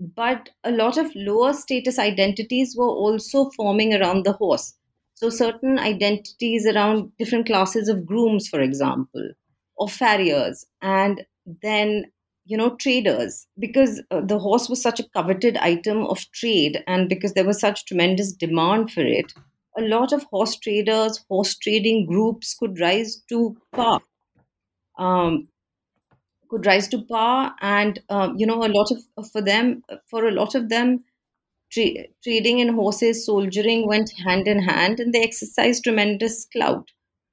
But 0.00 0.50
a 0.64 0.70
lot 0.70 0.96
of 0.96 1.14
lower 1.14 1.52
status 1.52 1.98
identities 1.98 2.74
were 2.76 2.88
also 2.88 3.50
forming 3.50 3.94
around 3.94 4.24
the 4.24 4.32
horse. 4.32 4.74
So, 5.14 5.28
certain 5.28 5.78
identities 5.78 6.64
around 6.64 7.10
different 7.18 7.46
classes 7.46 7.88
of 7.88 8.06
grooms, 8.06 8.48
for 8.48 8.60
example, 8.60 9.30
or 9.76 9.88
farriers, 9.88 10.64
and 10.80 11.26
then, 11.62 12.04
you 12.46 12.56
know, 12.56 12.76
traders, 12.76 13.48
because 13.58 14.00
uh, 14.12 14.20
the 14.20 14.38
horse 14.38 14.68
was 14.68 14.80
such 14.80 15.00
a 15.00 15.08
coveted 15.08 15.56
item 15.56 16.06
of 16.06 16.20
trade, 16.30 16.84
and 16.86 17.08
because 17.08 17.32
there 17.34 17.44
was 17.44 17.60
such 17.60 17.84
tremendous 17.84 18.32
demand 18.32 18.92
for 18.92 19.00
it, 19.00 19.32
a 19.78 19.82
lot 19.82 20.12
of 20.12 20.24
horse 20.24 20.56
traders, 20.56 21.24
horse 21.28 21.56
trading 21.56 22.06
groups 22.06 22.54
could 22.54 22.80
rise 22.80 23.22
to 23.28 23.56
power. 23.72 24.00
Um, 24.98 25.48
could 26.48 26.66
rise 26.66 26.88
to 26.88 27.02
power, 27.04 27.54
and 27.60 28.00
um, 28.08 28.34
you 28.38 28.46
know, 28.46 28.64
a 28.64 28.72
lot 28.72 28.90
of 28.90 29.28
for 29.30 29.42
them, 29.42 29.82
for 30.08 30.26
a 30.26 30.32
lot 30.32 30.54
of 30.54 30.68
them, 30.68 31.04
tra- 31.70 32.06
trading 32.24 32.60
in 32.60 32.70
horses, 32.74 33.26
soldiering 33.26 33.86
went 33.86 34.10
hand 34.24 34.48
in 34.48 34.60
hand, 34.62 35.00
and 35.00 35.12
they 35.14 35.22
exercised 35.22 35.84
tremendous 35.84 36.46
clout, 36.46 36.90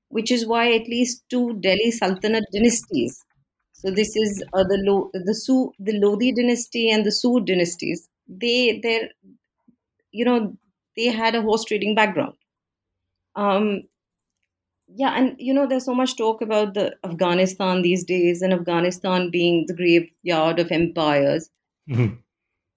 which 0.10 0.32
is 0.32 0.46
why 0.46 0.74
at 0.74 0.88
least 0.88 1.24
two 1.30 1.54
Delhi 1.62 1.92
Sultanate 1.92 2.46
dynasties. 2.54 3.24
So 3.74 3.92
this 3.92 4.16
is 4.16 4.44
uh, 4.54 4.64
the 4.64 4.80
Lo- 4.86 5.12
the 5.14 5.36
Su 5.36 5.72
the 5.80 5.94
Lodi 6.00 6.34
dynasty 6.34 6.90
and 6.92 7.06
the 7.06 7.12
Sur 7.12 7.40
dynasties. 7.42 8.10
They 8.28 8.80
they 8.84 9.10
you 10.12 10.25
know 10.25 10.58
they 10.96 11.06
had 11.08 11.36
a 11.36 11.42
horse 11.42 11.64
trading 11.66 11.96
background. 11.96 12.36
Um, 13.36 13.84
yeah, 14.88 15.14
and 15.18 15.36
you 15.40 15.54
know, 15.54 15.68
there's 15.68 15.86
so 15.86 15.96
much 15.96 16.16
talk 16.18 16.42
about 16.42 16.74
the 16.74 16.96
Afghanistan 17.04 17.82
these 17.82 18.04
days, 18.04 18.42
and 18.42 18.54
Afghanistan 18.54 19.30
being 19.32 19.66
the 19.68 19.74
graveyard 19.75 20.60
of 20.60 20.72
empires. 20.72 21.50
Mhm. 21.90 22.20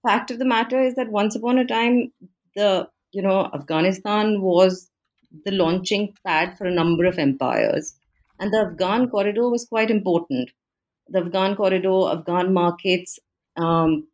Fact 0.07 0.31
of 0.31 0.39
the 0.39 0.45
matter 0.45 0.81
is 0.81 0.95
that 0.95 1.11
once 1.11 1.35
upon 1.35 1.59
a 1.59 1.65
time, 1.65 2.11
the 2.55 2.89
you 3.11 3.21
know 3.21 3.49
Afghanistan 3.53 4.41
was 4.41 4.89
the 5.45 5.51
launching 5.51 6.13
pad 6.25 6.57
for 6.57 6.65
a 6.65 6.73
number 6.73 7.05
of 7.05 7.19
empires, 7.19 7.95
and 8.39 8.51
the 8.53 8.59
Afghan 8.59 9.09
corridor 9.09 9.49
was 9.49 9.65
quite 9.65 9.91
important. 9.91 10.51
The 11.09 11.19
Afghan 11.19 11.55
corridor, 11.55 12.09
Afghan 12.11 12.53
markets, 12.53 13.19
um, 13.57 14.07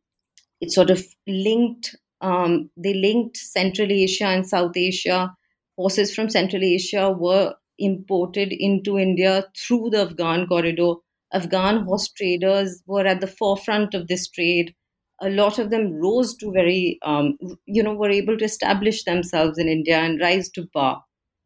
it 0.62 0.72
sort 0.72 0.90
of 0.90 1.04
linked. 1.28 1.96
Um, 2.26 2.72
they 2.76 2.96
linked 2.96 3.38
Central 3.38 3.92
Asia 3.92 4.26
and 4.26 4.48
South 4.48 4.76
Asia. 4.76 5.36
Horses 5.78 6.16
from 6.16 6.30
Central 6.30 6.64
Asia 6.64 7.12
were 7.12 7.54
imported 7.78 8.52
into 8.52 8.98
India 8.98 9.46
through 9.56 9.92
the 9.92 10.02
Afghan 10.02 10.48
corridor. 10.48 10.94
Afghan 11.32 11.84
horse 11.84 12.10
traders 12.10 12.82
were 12.88 13.06
at 13.06 13.22
the 13.22 13.28
forefront 13.28 13.94
of 13.94 14.08
this 14.08 14.28
trade. 14.28 14.74
A 15.22 15.30
lot 15.30 15.60
of 15.60 15.70
them 15.70 15.94
rose 15.94 16.36
to 16.38 16.52
very, 16.52 16.98
um, 17.04 17.38
you 17.66 17.84
know, 17.84 17.94
were 17.94 18.10
able 18.10 18.38
to 18.40 18.46
establish 18.46 19.04
themselves 19.04 19.60
in 19.60 19.68
India 19.68 19.98
and 20.00 20.20
rise 20.20 20.50
to 20.52 20.68
power. 20.74 21.02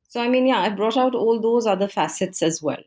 So, 0.08 0.22
I 0.22 0.30
mean, 0.30 0.48
yeah, 0.48 0.60
I 0.60 0.70
brought 0.70 0.98
out 0.98 1.14
all 1.14 1.42
those 1.42 1.68
other 1.68 1.90
facets 1.90 2.42
as 2.42 2.62
well. 2.62 2.82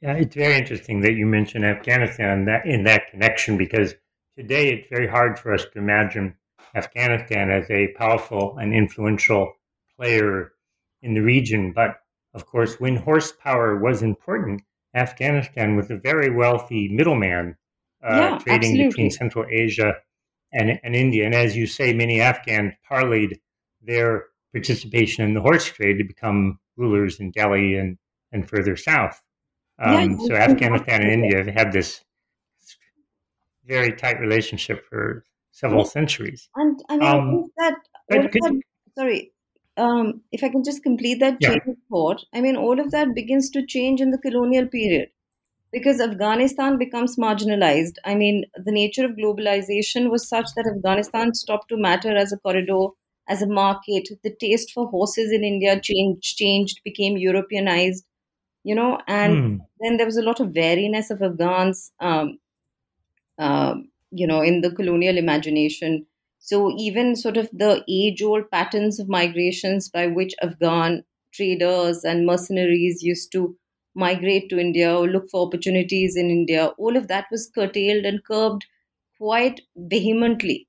Yeah, 0.00 0.12
it's 0.12 0.36
very 0.36 0.56
interesting 0.56 1.00
that 1.00 1.14
you 1.14 1.26
mention 1.26 1.64
Afghanistan 1.64 2.44
that 2.44 2.66
in 2.66 2.84
that 2.84 3.10
connection 3.10 3.58
because 3.58 3.94
today 4.36 4.68
it's 4.68 4.88
very 4.88 5.08
hard 5.08 5.40
for 5.40 5.52
us 5.52 5.64
to 5.72 5.78
imagine 5.78 6.34
Afghanistan 6.74 7.50
as 7.50 7.70
a 7.70 7.92
powerful 7.96 8.58
and 8.58 8.74
influential 8.74 9.52
player 9.96 10.52
in 11.02 11.14
the 11.14 11.22
region. 11.22 11.72
But 11.72 11.96
of 12.34 12.46
course, 12.46 12.78
when 12.78 12.96
horsepower 12.96 13.78
was 13.78 14.02
important, 14.02 14.62
Afghanistan 14.94 15.76
was 15.76 15.90
a 15.90 15.96
very 15.96 16.34
wealthy 16.34 16.88
middleman 16.88 17.56
uh, 18.02 18.16
Yeah, 18.16 18.38
trading 18.38 18.70
absolutely. 18.70 18.88
between 18.88 19.10
Central 19.10 19.46
Asia 19.50 19.94
and, 20.52 20.78
and 20.82 20.94
India. 20.94 21.24
And 21.24 21.34
as 21.34 21.56
you 21.56 21.66
say, 21.66 21.92
many 21.92 22.20
Afghans 22.20 22.74
parlayed 22.90 23.38
their 23.82 24.26
participation 24.52 25.24
in 25.24 25.34
the 25.34 25.40
horse 25.40 25.66
trade 25.66 25.98
to 25.98 26.04
become 26.04 26.58
rulers 26.76 27.20
in 27.20 27.30
Delhi 27.30 27.76
and, 27.76 27.98
and 28.32 28.48
further 28.48 28.76
south. 28.76 29.20
Yeah, 29.78 30.02
Um, 30.02 30.18
so 30.20 30.34
Afghanistan 30.34 31.02
and 31.02 31.10
India 31.12 31.38
have 31.38 31.54
had 31.54 31.72
this 31.72 32.02
very 33.64 33.92
tight 33.92 34.18
relationship 34.20 34.84
for 34.88 35.24
several 35.50 35.84
centuries. 35.84 36.50
And 36.54 36.80
I 36.88 36.96
mean, 36.98 37.12
Um, 37.12 37.50
that 37.56 37.76
but 38.08 38.18
all 38.18 38.24
of 38.24 38.32
that, 38.40 38.52
you- 38.52 38.62
sorry, 38.96 39.32
um, 39.76 40.22
if 40.32 40.42
I 40.42 40.48
can 40.48 40.64
just 40.64 40.82
complete 40.82 41.20
that 41.20 41.40
Yeah. 41.40 41.56
chain 41.56 41.60
of 41.66 41.76
thought, 41.90 42.24
I 42.34 42.40
mean, 42.40 42.56
all 42.56 42.80
of 42.80 42.90
that 42.90 43.14
begins 43.14 43.50
to 43.50 43.64
change 43.66 44.00
in 44.00 44.10
the 44.10 44.18
colonial 44.18 44.66
period 44.66 45.10
because 45.72 46.00
Afghanistan 46.00 46.78
becomes 46.78 47.16
marginalized. 47.16 47.96
I 48.04 48.14
mean, 48.16 48.44
the 48.56 48.72
nature 48.72 49.04
of 49.06 49.12
globalization 49.12 50.10
was 50.10 50.28
such 50.28 50.48
that 50.56 50.72
Afghanistan 50.76 51.34
stopped 51.34 51.68
to 51.70 51.76
matter 51.78 52.16
as 52.16 52.32
a 52.32 52.38
corridor, 52.38 52.88
as 53.28 53.42
a 53.42 53.48
market. 53.48 54.08
The 54.22 54.34
taste 54.40 54.72
for 54.72 54.88
horses 54.88 55.32
in 55.32 55.44
India 55.44 55.80
changed, 55.80 56.36
changed, 56.38 56.80
became 56.84 57.18
Europeanized, 57.18 58.06
you 58.64 58.74
know, 58.74 59.00
and 59.08 59.40
Hmm. 59.40 59.68
then 59.80 59.96
there 59.98 60.06
was 60.06 60.18
a 60.18 60.22
lot 60.22 60.40
of 60.40 60.54
wariness 60.56 61.10
of 61.10 61.22
Afghans, 61.22 61.92
um, 62.00 62.38
um, 63.38 63.90
you 64.10 64.26
know, 64.26 64.40
in 64.40 64.60
the 64.60 64.70
colonial 64.70 65.18
imagination. 65.18 66.06
So 66.38 66.74
even 66.78 67.16
sort 67.16 67.36
of 67.36 67.48
the 67.52 67.84
age-old 67.88 68.50
patterns 68.50 68.98
of 68.98 69.08
migrations 69.08 69.88
by 69.88 70.06
which 70.06 70.34
Afghan 70.42 71.04
traders 71.34 72.04
and 72.04 72.26
mercenaries 72.26 73.02
used 73.02 73.32
to 73.32 73.56
migrate 73.94 74.48
to 74.48 74.58
India 74.58 74.96
or 74.96 75.08
look 75.08 75.28
for 75.30 75.46
opportunities 75.46 76.16
in 76.16 76.30
India, 76.30 76.66
all 76.78 76.96
of 76.96 77.08
that 77.08 77.26
was 77.30 77.50
curtailed 77.54 78.04
and 78.04 78.24
curbed 78.24 78.64
quite 79.18 79.60
vehemently 79.76 80.68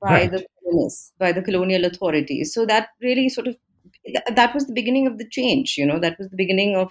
by 0.00 0.26
the 0.26 0.44
colonists, 0.64 1.12
by 1.18 1.30
the 1.30 1.42
colonial 1.42 1.84
authorities. 1.84 2.52
So 2.52 2.66
that 2.66 2.88
really 3.00 3.28
sort 3.28 3.46
of 3.46 3.56
that 4.34 4.52
was 4.52 4.66
the 4.66 4.72
beginning 4.72 5.06
of 5.06 5.18
the 5.18 5.28
change. 5.28 5.76
You 5.78 5.86
know, 5.86 6.00
that 6.00 6.18
was 6.18 6.28
the 6.28 6.36
beginning 6.36 6.76
of 6.76 6.90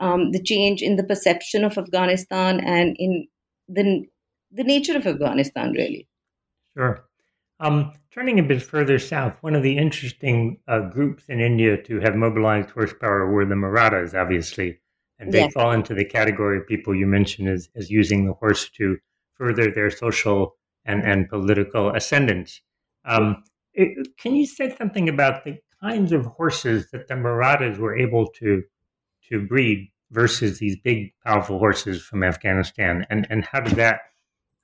um, 0.00 0.32
the 0.32 0.42
change 0.42 0.82
in 0.82 0.96
the 0.96 1.04
perception 1.04 1.64
of 1.64 1.78
Afghanistan 1.78 2.60
and 2.60 2.96
in 2.98 3.28
the 3.68 4.04
the 4.52 4.64
nature 4.64 4.96
of 4.96 5.06
Afghanistan, 5.06 5.72
really. 5.72 6.08
Sure. 6.76 7.04
Um, 7.60 7.92
turning 8.10 8.38
a 8.38 8.42
bit 8.42 8.62
further 8.62 8.98
south, 8.98 9.34
one 9.40 9.54
of 9.54 9.62
the 9.62 9.76
interesting 9.78 10.58
uh, 10.68 10.80
groups 10.88 11.24
in 11.28 11.40
India 11.40 11.80
to 11.84 12.00
have 12.00 12.16
mobilized 12.16 12.70
horsepower 12.70 13.30
were 13.30 13.44
the 13.46 13.54
Marathas, 13.56 14.14
obviously, 14.14 14.80
and 15.18 15.32
they 15.32 15.40
Yes. 15.40 15.52
fall 15.52 15.70
into 15.72 15.94
the 15.94 16.04
category 16.04 16.58
of 16.58 16.66
people 16.66 16.94
you 16.94 17.06
mentioned 17.06 17.48
as, 17.48 17.68
as 17.76 17.90
using 17.90 18.26
the 18.26 18.32
horse 18.32 18.68
to 18.70 18.98
further 19.34 19.70
their 19.70 19.90
social 19.90 20.56
and, 20.84 21.02
and 21.04 21.28
political 21.28 21.90
ascendance. 21.94 22.60
Um, 23.04 23.44
it- 23.74 24.08
can 24.18 24.34
you 24.34 24.46
say 24.46 24.74
something 24.76 25.08
about 25.08 25.44
the 25.44 25.58
kinds 25.80 26.12
of 26.12 26.26
horses 26.26 26.90
that 26.90 27.06
the 27.08 27.16
Marathas 27.16 27.78
were 27.78 27.96
able 27.96 28.26
to 28.40 28.62
to 29.28 29.46
breed 29.46 29.90
versus 30.10 30.58
these 30.58 30.76
big, 30.80 31.12
powerful 31.24 31.58
horses 31.58 32.02
from 32.02 32.22
Afghanistan, 32.24 33.06
and 33.08 33.26
and 33.30 33.44
how 33.44 33.60
did 33.60 33.74
that 33.76 34.00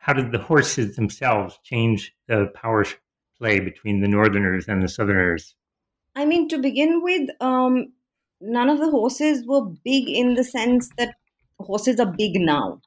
how 0.09 0.15
did 0.15 0.33
the 0.33 0.39
horses 0.39 0.97
themselves 0.97 1.59
change 1.63 2.15
the 2.29 2.51
power 2.55 2.83
play 3.37 3.61
between 3.61 4.01
the 4.01 4.09
Northerners 4.09 4.67
and 4.67 4.83
the 4.83 4.89
Southerners? 4.89 5.55
I 6.17 6.25
mean, 6.25 6.49
to 6.49 6.59
begin 6.59 7.03
with, 7.03 7.29
um, 7.43 7.93
none 8.41 8.71
of 8.71 8.79
the 8.79 8.91
horses 8.91 9.47
were 9.47 9.67
big 9.85 10.09
in 10.09 10.33
the 10.33 10.45
sense 10.45 10.91
that 10.97 11.15
horses 11.61 12.01
are 12.01 12.11
big 12.17 12.41
now. 12.41 12.81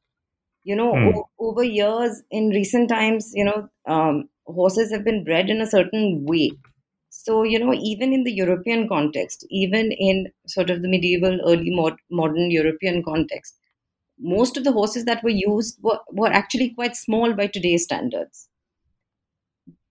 You 0.64 0.76
know, 0.76 0.94
Hmm. 0.94 1.12
o- 1.14 1.30
over 1.40 1.64
years, 1.64 2.24
in 2.32 2.50
recent 2.50 2.90
times, 2.90 3.32
you 3.36 3.46
know, 3.46 3.70
um, 3.86 4.28
horses 4.48 4.92
have 4.92 5.04
been 5.04 5.24
bred 5.24 5.52
in 5.52 5.62
a 5.62 5.68
certain 5.68 6.26
way. 6.26 6.58
So, 7.12 7.44
you 7.44 7.60
know, 7.60 7.76
even 7.76 8.14
in 8.14 8.24
the 8.24 8.34
European 8.34 8.88
context, 8.90 9.46
even 9.52 9.92
in 9.92 10.34
sort 10.48 10.72
of 10.72 10.82
the 10.82 10.90
medieval, 10.90 11.40
early 11.46 11.70
mod- 11.70 12.02
modern 12.10 12.50
European 12.50 13.04
context, 13.04 13.60
most 14.22 14.58
of 14.58 14.64
the 14.64 14.72
horses 14.72 15.06
that 15.06 15.24
were 15.24 15.30
used 15.30 15.78
were, 15.82 16.00
were 16.12 16.32
actually 16.32 16.70
quite 16.70 16.96
small 16.96 17.34
by 17.34 17.48
today's 17.48 17.84
standards. 17.84 18.48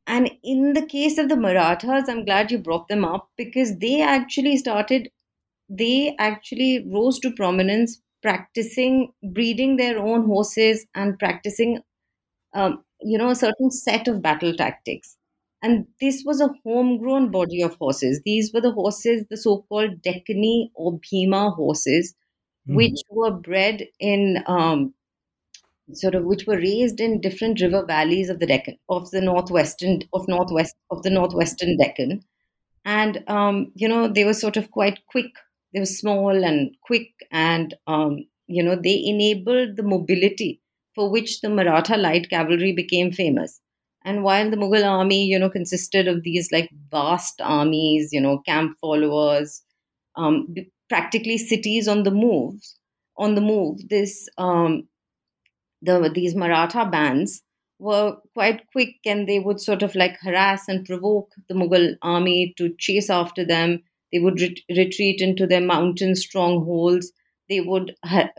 And 0.07 0.31
in 0.43 0.73
the 0.73 0.87
case 0.87 1.19
of 1.19 1.29
the 1.29 1.37
Marathas, 1.37 2.09
I'm 2.09 2.25
glad 2.25 2.51
you 2.51 2.59
brought 2.59 2.89
them 2.89 3.05
up 3.05 3.31
because 3.37 3.79
they 3.79 4.03
actually 4.03 4.57
started, 4.57 5.11
they 5.69 6.17
actually 6.19 6.85
rose 6.89 7.19
to 7.21 7.33
prominence 7.33 8.01
practicing 8.23 9.13
breeding 9.23 9.77
their 9.77 9.99
own 9.99 10.27
horses 10.27 10.87
and 10.95 11.19
practicing, 11.19 11.81
um, 12.55 12.85
you 13.01 13.19
know, 13.19 13.31
a 13.31 13.37
certain 13.37 13.71
set 13.71 14.09
of 14.09 14.23
battle 14.23 14.55
tactics. 14.55 15.17
And 15.63 15.87
this 16.01 16.23
was 16.25 16.41
a 16.41 16.51
homegrown 16.65 17.31
body 17.31 17.63
of 17.63 17.77
horses. 17.77 18.23
These 18.25 18.53
were 18.53 18.63
the 18.63 18.73
horses, 18.73 19.27
the 19.29 19.37
so 19.37 19.65
called 19.69 20.03
Deccani 20.03 20.71
or 20.75 20.99
Bhima 20.99 21.51
horses, 21.51 22.15
Hmm. 22.71 22.77
which 22.77 23.01
were 23.11 23.33
bred 23.33 23.89
in 23.99 24.45
um, 24.47 24.95
sort 25.93 26.15
of 26.15 26.25
which 26.25 26.47
were 26.47 26.57
raised 26.57 27.01
in 27.01 27.21
different 27.21 27.61
river 27.61 27.85
valleys 27.85 28.29
of 28.31 28.39
the 28.39 28.47
Deccan, 28.47 28.77
of 28.89 29.11
the 29.11 29.21
northwestern 29.21 30.03
of 30.13 30.29
northwest 30.29 30.77
of 30.91 31.03
the 31.03 31.11
northwestern 31.11 31.77
Deccan, 31.77 32.23
and 32.85 33.25
um, 33.27 33.73
you 33.75 33.89
know 33.89 34.07
they 34.07 34.25
were 34.25 34.35
sort 34.35 34.57
of 34.57 34.71
quite 34.71 35.01
quick. 35.09 35.33
They 35.73 35.81
were 35.81 35.87
small 35.87 36.45
and 36.45 36.77
quick, 36.83 37.09
and 37.33 37.75
um, 37.89 38.25
you 38.47 38.63
know 38.63 38.77
they 38.77 39.03
enabled 39.05 39.77
the 39.77 39.83
mobility 39.83 40.61
for 40.95 41.11
which 41.11 41.41
the 41.41 41.51
Maratha 41.51 41.97
light 41.97 42.31
cavalry 42.31 42.73
became 42.73 43.11
famous. 43.11 43.61
And 44.05 44.23
while 44.23 44.49
the 44.49 44.57
Mughal 44.57 44.87
army, 44.89 45.27
you 45.27 45.39
know, 45.39 45.51
consisted 45.51 46.09
of 46.09 46.23
these 46.23 46.51
like 46.53 46.71
vast 46.91 47.41
armies, 47.43 48.11
you 48.13 48.21
know, 48.21 48.39
camp 48.47 48.79
followers, 48.81 49.63
um, 50.17 50.47
practically 50.91 51.39
cities 51.39 51.89
on 51.89 52.05
the 52.05 52.13
moves, 52.13 52.77
on 53.19 53.37
the 53.37 53.43
move. 53.43 53.89
This 53.89 54.29
um, 54.39 54.89
the 55.83 56.11
these 56.15 56.35
Maratha 56.35 56.87
bands 56.87 57.43
were 57.79 58.17
quite 58.35 58.63
quick 58.73 58.97
and 59.07 59.29
they 59.29 59.39
would 59.39 59.61
sort 59.61 59.83
of 59.83 59.95
like 59.95 60.19
harass 60.21 60.69
and 60.69 60.85
provoke 60.87 61.33
the 61.49 61.55
Mughal 61.55 61.97
army 62.03 62.55
to 62.59 62.75
chase 62.79 63.09
after 63.11 63.45
them. 63.45 63.83
They 64.13 64.19
would 64.19 64.41
ret- 64.41 64.61
retreat 64.77 65.21
into 65.23 65.47
their 65.47 65.61
mountain 65.61 66.15
strongholds. 66.17 67.13
They 67.49 67.61
would, 67.61 67.95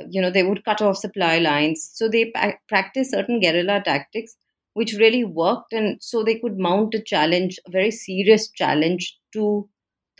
you 0.09 0.21
know, 0.21 0.29
they 0.29 0.43
would 0.43 0.63
cut 0.65 0.81
off 0.81 0.97
supply 0.97 1.39
lines. 1.39 1.89
So 1.93 2.07
they 2.09 2.31
pa- 2.31 2.53
practiced 2.67 3.11
certain 3.11 3.39
guerrilla 3.39 3.81
tactics, 3.83 4.35
which 4.73 4.93
really 4.93 5.23
worked, 5.23 5.73
and 5.73 6.01
so 6.01 6.23
they 6.23 6.39
could 6.39 6.57
mount 6.59 6.93
a 6.93 7.01
challenge, 7.01 7.59
a 7.65 7.71
very 7.71 7.91
serious 7.91 8.49
challenge 8.51 9.17
to 9.33 9.67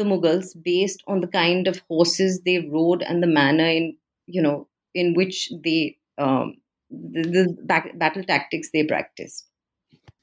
the 0.02 0.10
Mughals 0.10 0.50
based 0.62 1.04
on 1.08 1.22
the 1.22 1.28
kind 1.28 1.68
of 1.68 1.82
horses 1.90 2.42
they 2.42 2.60
rode 2.72 3.02
and 3.04 3.22
the 3.22 3.28
manner 3.28 3.66
in, 3.66 3.96
you 4.28 4.42
know, 4.42 4.68
in 4.94 5.14
which 5.14 5.52
they 5.64 5.98
um, 6.18 6.56
the, 6.90 7.24
the 7.24 7.58
back, 7.66 7.98
battle 7.98 8.24
tactics 8.24 8.70
they 8.74 8.84
practiced. 8.86 9.46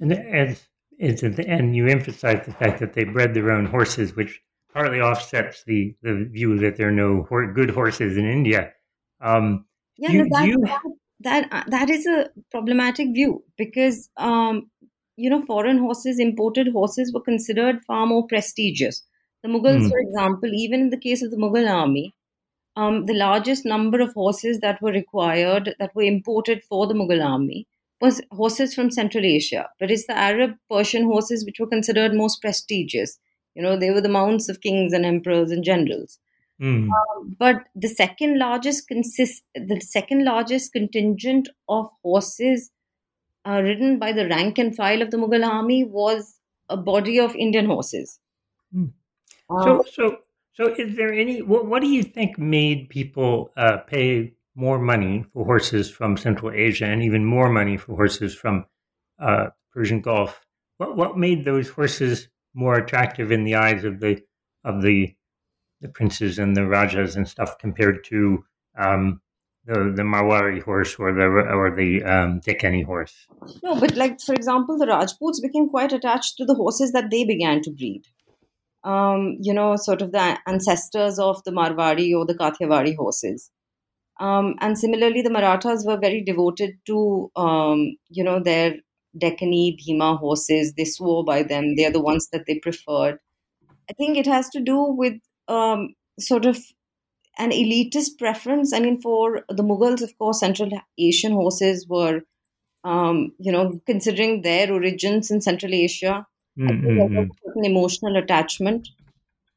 And 0.00 0.12
as 0.12 0.66
is 0.98 1.22
at 1.22 1.36
the 1.36 1.46
end, 1.48 1.76
you 1.76 1.86
emphasize 1.86 2.44
the 2.44 2.52
fact 2.52 2.80
that 2.80 2.92
they 2.94 3.04
bred 3.04 3.34
their 3.34 3.50
own 3.50 3.66
horses, 3.66 4.14
which 4.16 4.40
partly 4.72 5.00
offsets 5.00 5.64
the, 5.66 5.94
the 6.02 6.28
view 6.30 6.58
that 6.58 6.76
there 6.76 6.88
are 6.88 6.92
no 6.92 7.26
good 7.54 7.70
horses 7.70 8.16
in 8.16 8.26
India. 8.26 8.72
Um, 9.20 9.64
Yeah, 9.96 10.12
You- 10.12 10.24
no, 10.24 10.28
that, 10.38 10.46
you- 10.46 10.60
that 10.64 10.82
that 11.20 11.48
uh, 11.52 11.64
that 11.68 11.90
is 11.90 12.06
a 12.06 12.30
problematic 12.50 13.08
view 13.12 13.42
because 13.56 14.08
um, 14.16 14.70
you 15.16 15.28
know 15.30 15.42
foreign 15.46 15.78
horses, 15.78 16.20
imported 16.20 16.68
horses, 16.68 17.12
were 17.12 17.20
considered 17.22 17.80
far 17.86 18.06
more 18.06 18.26
prestigious. 18.26 19.02
The 19.42 19.48
Mughals, 19.48 19.83
Hmm. 19.83 19.88
for 19.88 19.98
example, 19.98 20.51
even 20.55 20.81
in 20.81 20.90
the 20.90 20.98
case 20.98 21.22
of 21.22 21.31
the 21.31 21.37
Mughal 21.37 21.68
army, 21.70 22.14
um, 22.77 23.07
the 23.07 23.14
largest 23.14 23.64
number 23.64 24.01
of 24.01 24.12
horses 24.14 24.61
that 24.61 24.81
were 24.81 24.92
required 24.92 25.74
that 25.79 25.94
were 25.94 26.03
imported 26.03 26.62
for 26.62 26.87
the 26.87 26.94
Mughal 26.94 27.24
army 27.24 27.66
was 28.01 28.20
horses 28.31 28.74
from 28.74 28.90
Central 28.90 29.24
Asia, 29.24 29.68
but 29.81 29.90
it's 29.90 30.07
the 30.07 30.16
Arab 30.16 30.57
Persian 30.70 31.05
horses 31.05 31.44
which 31.44 31.59
were 31.59 31.66
considered 31.66 32.14
most 32.14 32.40
prestigious. 32.40 33.18
You 33.55 33.62
know, 33.62 33.77
they 33.77 33.90
were 33.90 34.01
the 34.01 34.09
mounts 34.09 34.48
of 34.48 34.61
kings 34.61 34.92
and 34.92 35.05
emperors 35.05 35.51
and 35.51 35.64
generals 35.64 36.18
hmm, 36.59 36.88
but 37.38 37.68
the 37.74 37.88
second 37.88 38.38
largest 38.38 38.88
consist 38.88 39.44
the 39.55 39.81
second 39.81 40.24
largest 40.24 40.72
contingent 40.72 41.48
of 41.68 41.88
horses 42.03 42.70
uh, 43.46 43.61
ridden 43.62 43.98
by 43.98 44.12
the 44.12 44.29
rank 44.29 44.59
and 44.59 44.77
file 44.77 45.03
of 45.03 45.11
the 45.11 45.16
Mughal 45.16 45.46
army 45.46 45.85
was 45.85 46.38
a 46.68 46.77
body 46.77 47.18
of 47.18 47.35
Indian 47.37 47.66
horses. 47.66 48.18
Hmm. 48.72 48.87
So, 49.50 49.84
so, 49.90 50.18
so, 50.52 50.74
is 50.74 50.96
there 50.96 51.12
any? 51.12 51.40
What, 51.40 51.66
what 51.66 51.80
do 51.80 51.88
you 51.88 52.02
think 52.02 52.38
made 52.38 52.90
people 52.90 53.50
uh, 53.56 53.78
pay 53.78 54.34
more 54.54 54.78
money 54.78 55.24
for 55.32 55.44
horses 55.44 55.90
from 55.90 56.18
Central 56.18 56.52
Asia, 56.52 56.84
and 56.84 57.02
even 57.02 57.24
more 57.24 57.48
money 57.48 57.78
for 57.78 57.96
horses 57.96 58.34
from 58.34 58.66
uh, 59.18 59.46
Persian 59.72 60.02
Gulf? 60.02 60.44
What 60.76 60.96
what 60.96 61.16
made 61.16 61.46
those 61.46 61.70
horses 61.70 62.28
more 62.52 62.74
attractive 62.74 63.32
in 63.32 63.44
the 63.44 63.54
eyes 63.54 63.84
of 63.84 64.00
the 64.00 64.20
of 64.64 64.82
the 64.82 65.14
the 65.80 65.88
princes 65.88 66.38
and 66.38 66.54
the 66.54 66.66
rajas 66.66 67.16
and 67.16 67.26
stuff 67.26 67.56
compared 67.58 68.04
to 68.04 68.44
um, 68.76 69.22
the 69.64 69.92
the 69.96 70.02
Marwari 70.02 70.62
horse 70.62 70.96
or 70.98 71.14
the 71.14 71.24
or 71.24 71.74
the 71.74 72.02
um, 72.04 72.40
Deccani 72.40 72.84
horse? 72.84 73.26
no, 73.62 73.80
but 73.80 73.96
like 73.96 74.20
for 74.20 74.34
example, 74.34 74.76
the 74.76 74.87
Rajputs 74.87 75.40
became 75.40 75.70
quite 75.70 75.92
attached 75.92 76.37
to 76.37 76.44
the 76.44 76.54
horses 76.54 76.92
that 76.92 77.11
they 77.11 77.24
began 77.24 77.62
to 77.62 77.70
breed. 77.70 78.02
Um, 78.84 79.38
you 79.40 79.52
know, 79.52 79.76
sort 79.76 80.02
of 80.02 80.12
the 80.12 80.38
ancestors 80.46 81.18
of 81.18 81.42
the 81.44 81.50
Marwari 81.50 82.14
or 82.16 82.24
the 82.24 82.34
Kathiawari 82.34 82.94
horses. 82.96 83.50
Um, 84.20 84.54
and 84.60 84.78
similarly, 84.78 85.22
the 85.22 85.30
Marathas 85.30 85.84
were 85.86 85.98
very 85.98 86.22
devoted 86.22 86.78
to, 86.86 87.30
um, 87.36 87.96
you 88.08 88.24
know, 88.24 88.40
their 88.40 88.76
Deccani 89.20 89.76
Bhima 89.76 90.16
horses. 90.16 90.74
They 90.74 90.84
swore 90.84 91.24
by 91.24 91.42
them. 91.42 91.76
They 91.76 91.86
are 91.86 91.92
the 91.92 92.00
ones 92.00 92.28
that 92.32 92.44
they 92.46 92.58
preferred. 92.58 93.18
I 93.90 93.94
think 93.94 94.16
it 94.16 94.26
has 94.26 94.48
to 94.50 94.60
do 94.60 94.82
with 94.84 95.14
um, 95.48 95.94
sort 96.18 96.46
of 96.46 96.58
an 97.38 97.50
elitist 97.50 98.18
preference. 98.18 98.72
I 98.72 98.80
mean, 98.80 99.00
for 99.00 99.44
the 99.48 99.62
Mughals, 99.62 100.02
of 100.02 100.16
course, 100.18 100.40
Central 100.40 100.70
Asian 100.98 101.32
horses 101.32 101.86
were, 101.88 102.22
um, 102.84 103.32
you 103.38 103.52
know, 103.52 103.80
considering 103.86 104.42
their 104.42 104.72
origins 104.72 105.30
in 105.30 105.40
Central 105.40 105.72
Asia, 105.72 106.26
I 106.66 106.72
think 106.72 106.82
there 106.82 107.08
was 107.08 107.10
Mm-mm-mm. 107.10 107.30
a 107.30 107.34
certain 107.46 107.64
emotional 107.64 108.16
attachment. 108.16 108.88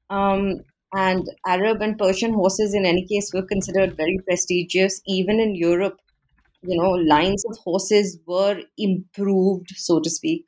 Um, 0.10 0.62
and 0.94 1.30
Arab 1.48 1.82
and 1.82 1.98
Persian 1.98 2.34
horses, 2.34 2.74
in 2.74 2.86
any 2.86 3.06
case, 3.08 3.32
were 3.34 3.46
considered 3.46 3.96
very 3.96 4.20
prestigious. 4.28 5.02
Even 5.08 5.40
in 5.40 5.56
Europe, 5.56 6.00
you 6.64 6.78
know, 6.78 6.92
lines 6.92 7.46
of 7.46 7.58
horses 7.58 8.20
were 8.26 8.62
improved, 8.78 9.70
so 9.76 10.00
to 10.00 10.10
speak, 10.10 10.46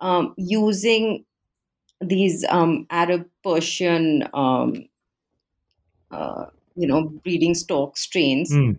um, 0.00 0.34
using 0.36 1.24
these 2.00 2.44
um, 2.48 2.86
Arab 2.90 3.28
Persian, 3.42 4.28
um, 4.32 4.88
uh, 6.10 6.46
you 6.76 6.86
know, 6.86 7.08
breeding 7.24 7.54
stock 7.54 7.96
strains. 7.96 8.52
Mm. 8.52 8.78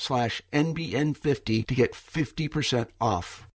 slash 0.00 0.40
NBN50 0.52 1.66
to 1.66 1.74
get 1.74 1.92
50% 1.92 2.88
off. 3.00 3.48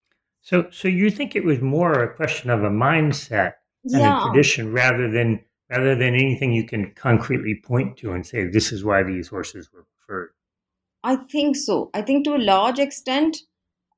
So, 0.42 0.66
so 0.70 0.88
you 0.88 1.10
think 1.10 1.34
it 1.34 1.44
was 1.44 1.60
more 1.62 2.02
a 2.02 2.14
question 2.14 2.50
of 2.50 2.62
a 2.62 2.68
mindset 2.68 3.54
and 3.84 4.02
Yeah. 4.02 4.18
a 4.18 4.22
tradition 4.22 4.72
rather 4.72 5.10
than 5.10 5.40
rather 5.70 5.94
than 5.96 6.14
anything 6.14 6.52
you 6.52 6.64
can 6.64 6.92
concretely 6.94 7.54
point 7.64 7.96
to 7.96 8.12
and 8.12 8.26
say 8.26 8.44
this 8.44 8.70
is 8.70 8.84
why 8.84 9.02
these 9.02 9.28
horses 9.28 9.72
were 9.72 9.86
preferred. 9.96 10.30
I 11.02 11.16
think 11.16 11.56
so. 11.56 11.90
I 11.94 12.02
think 12.02 12.24
to 12.24 12.34
a 12.34 12.46
large 12.52 12.78
extent, 12.78 13.38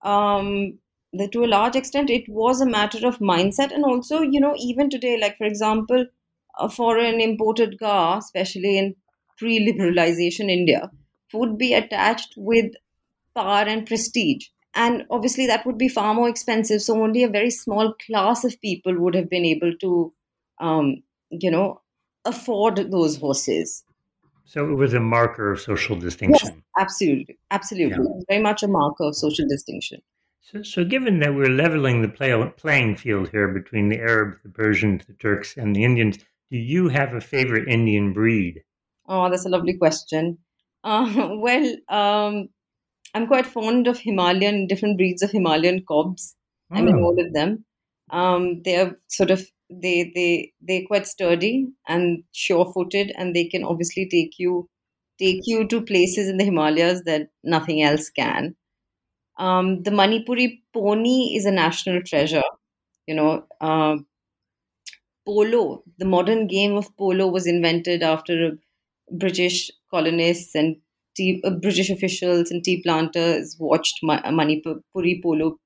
um, 0.03 0.79
the, 1.13 1.29
to 1.29 1.45
a 1.45 1.53
large 1.59 1.75
extent, 1.75 2.11
it 2.11 2.29
was 2.29 2.61
a 2.61 2.67
matter 2.67 3.07
of 3.07 3.19
mindset, 3.19 3.73
and 3.75 3.85
also, 3.85 4.21
you 4.23 4.41
know, 4.41 4.55
even 4.59 4.89
today, 4.89 5.19
like 5.21 5.37
for 5.37 5.45
example, 5.45 6.07
a 6.59 6.69
foreign 6.69 7.21
imported 7.21 7.79
car, 7.81 8.19
especially 8.19 8.79
in 8.79 8.95
pre-liberalization 9.39 10.49
India, 10.49 10.91
would 11.33 11.59
be 11.59 11.75
attached 11.75 12.35
with 12.37 12.73
power 13.35 13.65
and 13.65 13.87
prestige, 13.87 14.47
and 14.75 15.05
obviously 15.11 15.47
that 15.47 15.67
would 15.67 15.79
be 15.79 15.89
far 15.89 16.15
more 16.15 16.29
expensive. 16.29 16.83
So 16.83 17.03
only 17.03 17.23
a 17.23 17.29
very 17.29 17.51
small 17.51 17.95
class 18.07 18.45
of 18.45 18.61
people 18.61 18.99
would 18.99 19.15
have 19.15 19.31
been 19.31 19.45
able 19.45 19.73
to, 19.81 20.13
um, 20.61 21.03
you 21.31 21.51
know, 21.51 21.81
afford 22.25 22.91
those 22.91 23.17
horses. 23.17 23.85
So 24.45 24.71
it 24.71 24.75
was 24.75 24.95
a 24.95 25.01
marker 25.01 25.51
of 25.53 25.61
social 25.61 25.97
distinction. 25.97 26.63
Absolutely, 26.79 27.39
absolutely. 27.51 28.05
Yeah. 28.05 28.23
Very 28.29 28.43
much 28.43 28.63
a 28.63 28.69
marker 28.69 29.05
of 29.05 29.17
social 29.17 29.47
distinction. 29.49 30.01
So, 30.41 30.63
so 30.63 30.85
given 30.85 31.19
that 31.21 31.35
we're 31.35 31.49
leveling 31.49 32.03
the 32.03 32.09
play, 32.09 32.33
playing 32.57 32.97
field 32.97 33.31
here 33.31 33.49
between 33.49 33.89
the 33.89 33.99
Arabs, 33.99 34.37
the 34.45 34.49
Persians, 34.49 35.05
the 35.07 35.15
Turks, 35.15 35.57
and 35.57 35.75
the 35.75 35.83
Indians, 35.83 36.19
do 36.51 36.59
you 36.59 36.89
have 36.89 37.15
a 37.15 37.21
favorite 37.21 37.69
Indian 37.69 38.13
breed? 38.13 38.63
Oh, 39.09 39.29
that's 39.29 39.47
a 39.47 39.49
lovely 39.49 39.77
question. 39.77 40.39
Uh, 40.87 41.37
well, 41.41 41.77
um, 41.89 42.49
I'm 43.15 43.29
quite 43.29 43.47
fond 43.47 43.89
of 43.89 43.99
Himalayan, 44.01 44.69
different 44.69 44.99
breeds 44.99 45.23
of 45.23 45.33
Himalayan 45.33 45.85
cobs. 45.87 46.37
I 46.73 46.83
mean, 46.83 46.97
Oh. 46.97 47.05
all 47.05 47.21
of 47.21 47.33
them. 47.35 47.65
Um, 48.11 48.63
they're 48.65 48.99
sort 49.09 49.31
of 49.33 49.47
they 49.71 50.13
they 50.15 50.53
they're 50.63 50.87
quite 50.87 51.07
sturdy 51.09 51.69
and 51.89 52.25
sure-footed, 52.33 53.13
and 53.19 53.37
they 53.37 53.47
can 53.47 53.65
obviously 53.65 54.09
take 54.09 54.39
you 54.39 54.69
take 55.19 55.43
you 55.47 55.67
to 55.69 55.83
places 55.83 56.29
in 56.29 56.39
the 56.39 56.45
Himalayas 56.45 57.03
that 57.07 57.29
nothing 57.45 57.83
else 57.83 58.11
can. 58.11 58.57
Um, 59.39 59.83
the 59.83 59.93
Manipuri 59.93 60.63
pony 60.75 61.37
is 61.37 61.47
a 61.47 61.53
national 61.53 62.03
treasure. 62.05 62.45
You 63.09 63.17
know, 63.17 63.47
uh, 63.61 63.99
polo, 65.27 65.85
the 65.99 66.05
modern 66.05 66.47
game 66.47 66.75
of 66.77 66.97
polo, 66.97 67.27
was 67.29 67.47
invented 67.47 68.03
after 68.03 68.59
British 69.11 69.71
colonists 69.91 70.55
and 70.55 70.77
tea, 71.17 71.41
uh, 71.45 71.51
British 71.51 71.91
officials 71.91 72.51
and 72.51 72.63
tea 72.65 72.83
planters 72.83 73.57
watched 73.59 73.99
Ma- 74.03 74.23
Manipuri 74.23 75.23
polo 75.23 75.59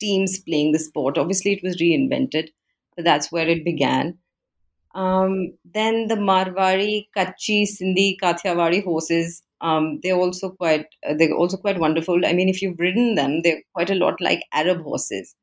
teams 0.00 0.40
playing 0.40 0.72
the 0.72 0.78
sport. 0.78 1.18
Obviously, 1.18 1.52
it 1.52 1.62
was 1.62 1.76
reinvented, 1.80 2.48
but 2.96 3.04
that's 3.04 3.32
where 3.32 3.48
it 3.48 3.64
began. 3.64 4.18
Um, 4.94 5.54
then 5.64 6.08
the 6.08 6.16
Marwari, 6.16 7.06
Kachi, 7.16 7.66
Sindhi, 7.66 8.16
Kathiawari 8.20 8.84
horses. 8.84 9.42
Um, 9.60 10.00
they're 10.02 10.16
also 10.16 10.50
quite 10.50 10.86
uh, 11.08 11.14
they're 11.16 11.34
also 11.34 11.56
quite 11.56 11.78
wonderful. 11.78 12.26
I 12.26 12.32
mean, 12.32 12.48
if 12.48 12.60
you've 12.60 12.78
ridden 12.80 13.14
them, 13.14 13.42
they're 13.42 13.62
quite 13.74 13.90
a 13.90 13.94
lot 13.94 14.20
like 14.20 14.42
Arab 14.52 14.82
horses. 14.82 15.34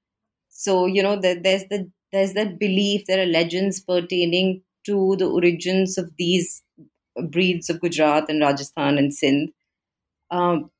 So 0.50 0.86
you 0.86 1.02
know 1.02 1.20
there, 1.20 1.36
there's 1.42 1.64
the 1.70 1.90
there's 2.12 2.34
that 2.34 2.60
belief 2.60 3.06
there 3.08 3.22
are 3.22 3.26
legends 3.26 3.80
pertaining 3.82 4.62
to 4.86 5.16
the 5.18 5.28
origins 5.30 5.98
of 5.98 6.12
these 6.18 6.62
breeds 7.22 7.70
of 7.70 7.82
Gujarat 7.82 8.30
and 8.30 8.42
Rajasthan 8.42 8.98
and 8.98 9.14
Sindh. 9.14 9.52
Um, 10.32 10.72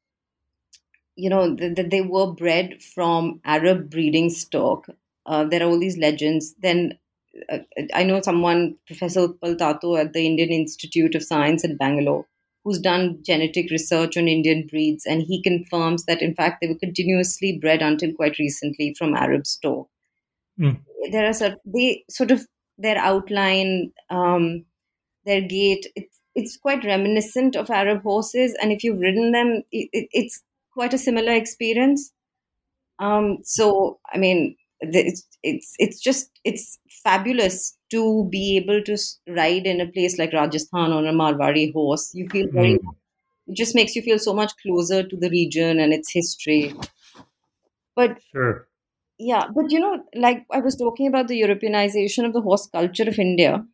you 1.16 1.30
know 1.30 1.56
that 1.56 1.76
that 1.76 1.90
they 1.90 2.02
were 2.02 2.32
bred 2.32 2.82
from 2.82 3.42
Arab 3.44 3.90
breeding 3.90 4.30
stock. 4.30 4.86
Uh, 5.26 5.44
there 5.44 5.62
are 5.62 5.70
all 5.70 5.80
these 5.80 5.98
legends. 5.98 6.56
Then 6.62 6.98
uh, 7.52 7.60
I 7.94 8.04
know 8.04 8.22
someone, 8.22 8.76
Professor 8.88 9.28
Utpal 9.28 9.58
Tatu 9.58 9.98
at 9.98 10.14
the 10.14 10.26
Indian 10.26 10.50
Institute 10.50 11.16
of 11.16 11.24
Science 11.24 11.64
in 11.64 11.78
Bangalore, 11.78 12.26
who's 12.64 12.80
done 12.80 13.20
genetic 13.24 13.70
research 13.70 14.18
on 14.18 14.28
Indian 14.28 14.68
breeds, 14.68 15.06
and 15.06 15.22
he 15.22 15.42
confirms 15.44 16.06
that 16.06 16.22
in 16.22 16.36
fact 16.36 16.62
they 16.62 16.68
were 16.68 16.80
continuously 16.80 17.58
bred 17.60 17.82
until 17.82 18.14
quite 18.14 18.40
recently 18.40 18.96
from 18.98 19.16
Arab 19.16 19.46
stock. 19.46 19.88
Mm. 20.60 20.80
There 21.12 21.28
are 21.28 21.34
sort 21.34 21.56
they 21.66 22.04
sort 22.10 22.32
of 22.32 22.46
their 22.78 22.98
outline, 22.98 23.92
um, 24.10 24.66
their 25.26 25.42
gait. 25.42 25.86
It's 25.96 26.19
it's 26.36 26.58
quite 26.58 26.84
reminiscent 26.86 27.56
of 27.56 27.70
Arab 27.70 28.04
horses, 28.04 28.56
and 28.62 28.72
if 28.72 28.84
you've 28.84 29.00
ridden 29.00 29.32
them, 29.32 29.64
it, 29.72 29.90
it, 29.92 30.08
it's 30.12 30.44
quite 30.74 30.94
a 30.94 30.98
similar 30.98 31.34
experience. 31.34 32.14
Um, 33.00 33.40
so 33.44 34.00
I 34.14 34.18
mean, 34.18 34.56
it's 34.82 35.26
it's 35.44 35.74
it's 35.80 36.00
just 36.02 36.32
it's 36.44 36.80
fabulous 37.04 37.78
to 37.92 38.28
be 38.32 38.58
able 38.58 38.82
to 38.84 38.98
ride 39.28 39.66
in 39.66 39.82
a 39.82 39.88
place 39.88 40.18
like 40.18 40.34
Rajasthan 40.34 40.92
on 40.92 41.08
a 41.08 41.14
Marwari 41.14 41.72
horse. 41.74 42.12
You 42.14 42.28
feel 42.30 42.48
very. 42.52 42.78
Mm. 42.78 42.96
It 43.48 43.58
just 43.58 43.74
makes 43.74 43.96
you 43.96 44.04
feel 44.04 44.20
so 44.20 44.34
much 44.34 44.54
closer 44.62 45.02
to 45.02 45.18
the 45.18 45.30
region 45.30 45.80
and 45.80 45.92
its 45.92 46.12
history. 46.14 46.76
But 47.96 48.20
Sure. 48.32 48.68
yeah, 49.18 49.48
but 49.54 49.72
you 49.72 49.80
know, 49.80 50.04
like 50.16 50.46
I 50.52 50.60
was 50.60 50.76
talking 50.76 51.08
about 51.08 51.28
the 51.28 51.42
Europeanization 51.42 52.26
of 52.26 52.34
the 52.34 52.42
horse 52.42 52.68
culture 52.68 53.08
of 53.08 53.20
India. 53.20 53.66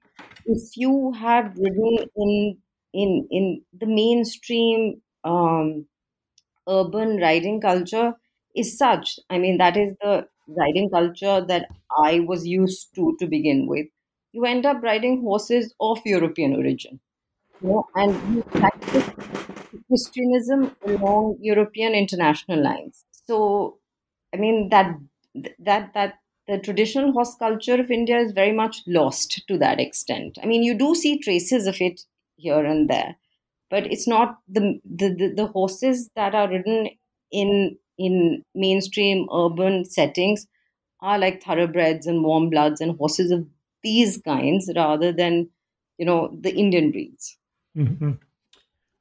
If 0.46 0.78
you 0.78 1.12
have 1.14 1.56
ridden 1.58 1.98
in 2.16 2.58
in 2.94 3.28
in 3.32 3.66
the 3.74 3.86
mainstream 3.88 5.02
um, 5.24 5.88
urban 6.70 7.18
riding 7.18 7.62
culture 7.62 8.14
is 8.56 8.78
such. 8.78 9.20
I 9.30 9.38
mean, 9.40 9.58
that 9.58 9.78
is 9.78 9.96
the 10.02 10.28
riding 10.48 10.90
culture 10.90 11.46
that 11.48 11.70
I 11.98 12.22
was 12.22 12.48
used 12.48 12.94
to 12.96 13.16
to 13.20 13.28
begin 13.28 13.68
with. 13.68 13.88
You 14.34 14.46
end 14.46 14.66
up 14.66 14.84
riding 14.84 15.22
horses 15.22 15.74
of 15.80 16.00
European 16.06 16.56
origin, 16.56 17.00
you 17.62 17.70
know, 17.70 17.86
and 17.96 18.36
you 18.36 18.44
practice 18.44 19.10
equestrianism 19.74 20.76
along 20.86 21.38
European 21.42 21.94
international 21.96 22.64
lines. 22.64 23.06
So, 23.12 23.80
I 24.34 24.38
mean 24.38 24.70
that 24.70 24.96
that 25.60 25.94
that 25.94 26.16
the 26.48 26.60
traditional 26.60 27.12
horse 27.12 27.36
culture 27.36 27.80
of 27.80 27.90
India 27.90 28.18
is 28.20 28.32
very 28.32 28.52
much 28.52 28.82
lost 28.88 29.42
to 29.48 29.58
that 29.58 29.80
extent. 29.80 30.38
I 30.42 30.46
mean, 30.46 30.64
you 30.64 30.78
do 30.78 30.94
see 30.96 31.20
traces 31.20 31.66
of 31.68 31.82
it 31.82 32.02
here 32.36 32.64
and 32.64 32.90
there, 32.90 33.16
but 33.70 33.88
it's 33.92 34.08
not 34.08 34.38
the 34.48 34.80
the, 34.86 35.10
the, 35.10 35.34
the 35.36 35.48
horses 35.48 36.10
that 36.16 36.36
are 36.36 36.50
ridden 36.50 36.90
in 37.32 37.78
in 37.98 38.44
mainstream 38.54 39.28
urban 39.34 39.86
settings 39.86 40.46
are 41.02 41.18
like 41.18 41.44
thoroughbreds 41.44 42.08
and 42.08 42.24
warm 42.24 42.50
bloods 42.50 42.82
and 42.82 42.98
horses 42.98 43.32
of 43.32 43.48
these 43.84 44.20
kinds 44.26 44.70
rather 44.76 45.12
than 45.12 45.50
you 45.98 46.06
know 46.06 46.38
the 46.42 46.54
Indian 46.54 46.92
breeds. 46.92 47.38
hmm 47.76 48.12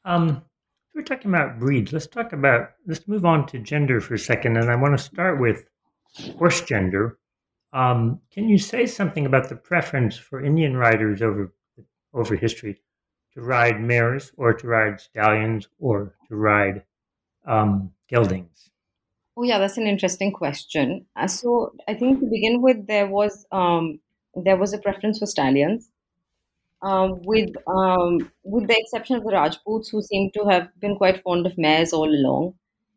Um, 0.04 0.42
we're 0.94 1.02
talking 1.02 1.30
about 1.30 1.58
breeds. 1.58 1.92
Let's 1.92 2.06
talk 2.06 2.32
about. 2.32 2.70
Let's 2.86 3.08
move 3.08 3.24
on 3.24 3.46
to 3.48 3.58
gender 3.58 4.00
for 4.00 4.14
a 4.14 4.18
second, 4.18 4.56
and 4.56 4.70
I 4.70 4.76
want 4.76 4.96
to 4.96 5.04
start 5.04 5.40
with 5.40 5.64
horse 6.38 6.60
gender. 6.62 7.18
Um, 7.74 8.20
can 8.32 8.48
you 8.48 8.56
say 8.56 8.86
something 8.86 9.26
about 9.26 9.48
the 9.48 9.56
preference 9.56 10.16
for 10.16 10.42
Indian 10.42 10.76
riders 10.76 11.20
over 11.20 11.52
over 12.14 12.36
history 12.36 12.80
to 13.34 13.40
ride 13.40 13.80
mares 13.80 14.30
or 14.36 14.54
to 14.54 14.66
ride 14.68 15.00
stallions 15.00 15.66
or 15.80 16.14
to 16.28 16.36
ride 16.36 16.84
um, 17.46 17.90
geldings? 18.08 18.70
Oh 19.36 19.42
yeah, 19.42 19.58
that's 19.58 19.76
an 19.76 19.88
interesting 19.88 20.30
question. 20.30 21.06
Uh, 21.16 21.26
so 21.26 21.74
I 21.88 21.94
think 21.94 22.20
to 22.20 22.26
begin 22.26 22.62
with, 22.62 22.86
there 22.86 23.08
was 23.08 23.44
um, 23.50 23.98
there 24.36 24.56
was 24.56 24.72
a 24.72 24.78
preference 24.78 25.18
for 25.18 25.26
stallions, 25.26 25.90
um, 26.82 27.20
with 27.24 27.50
um, 27.66 28.30
with 28.44 28.68
the 28.68 28.78
exception 28.78 29.16
of 29.16 29.24
the 29.24 29.32
Rajputs, 29.32 29.88
who 29.88 30.00
seem 30.00 30.30
to 30.34 30.44
have 30.44 30.68
been 30.78 30.94
quite 30.96 31.24
fond 31.24 31.44
of 31.46 31.58
mares 31.58 31.92
all 31.92 32.08
along. 32.08 32.54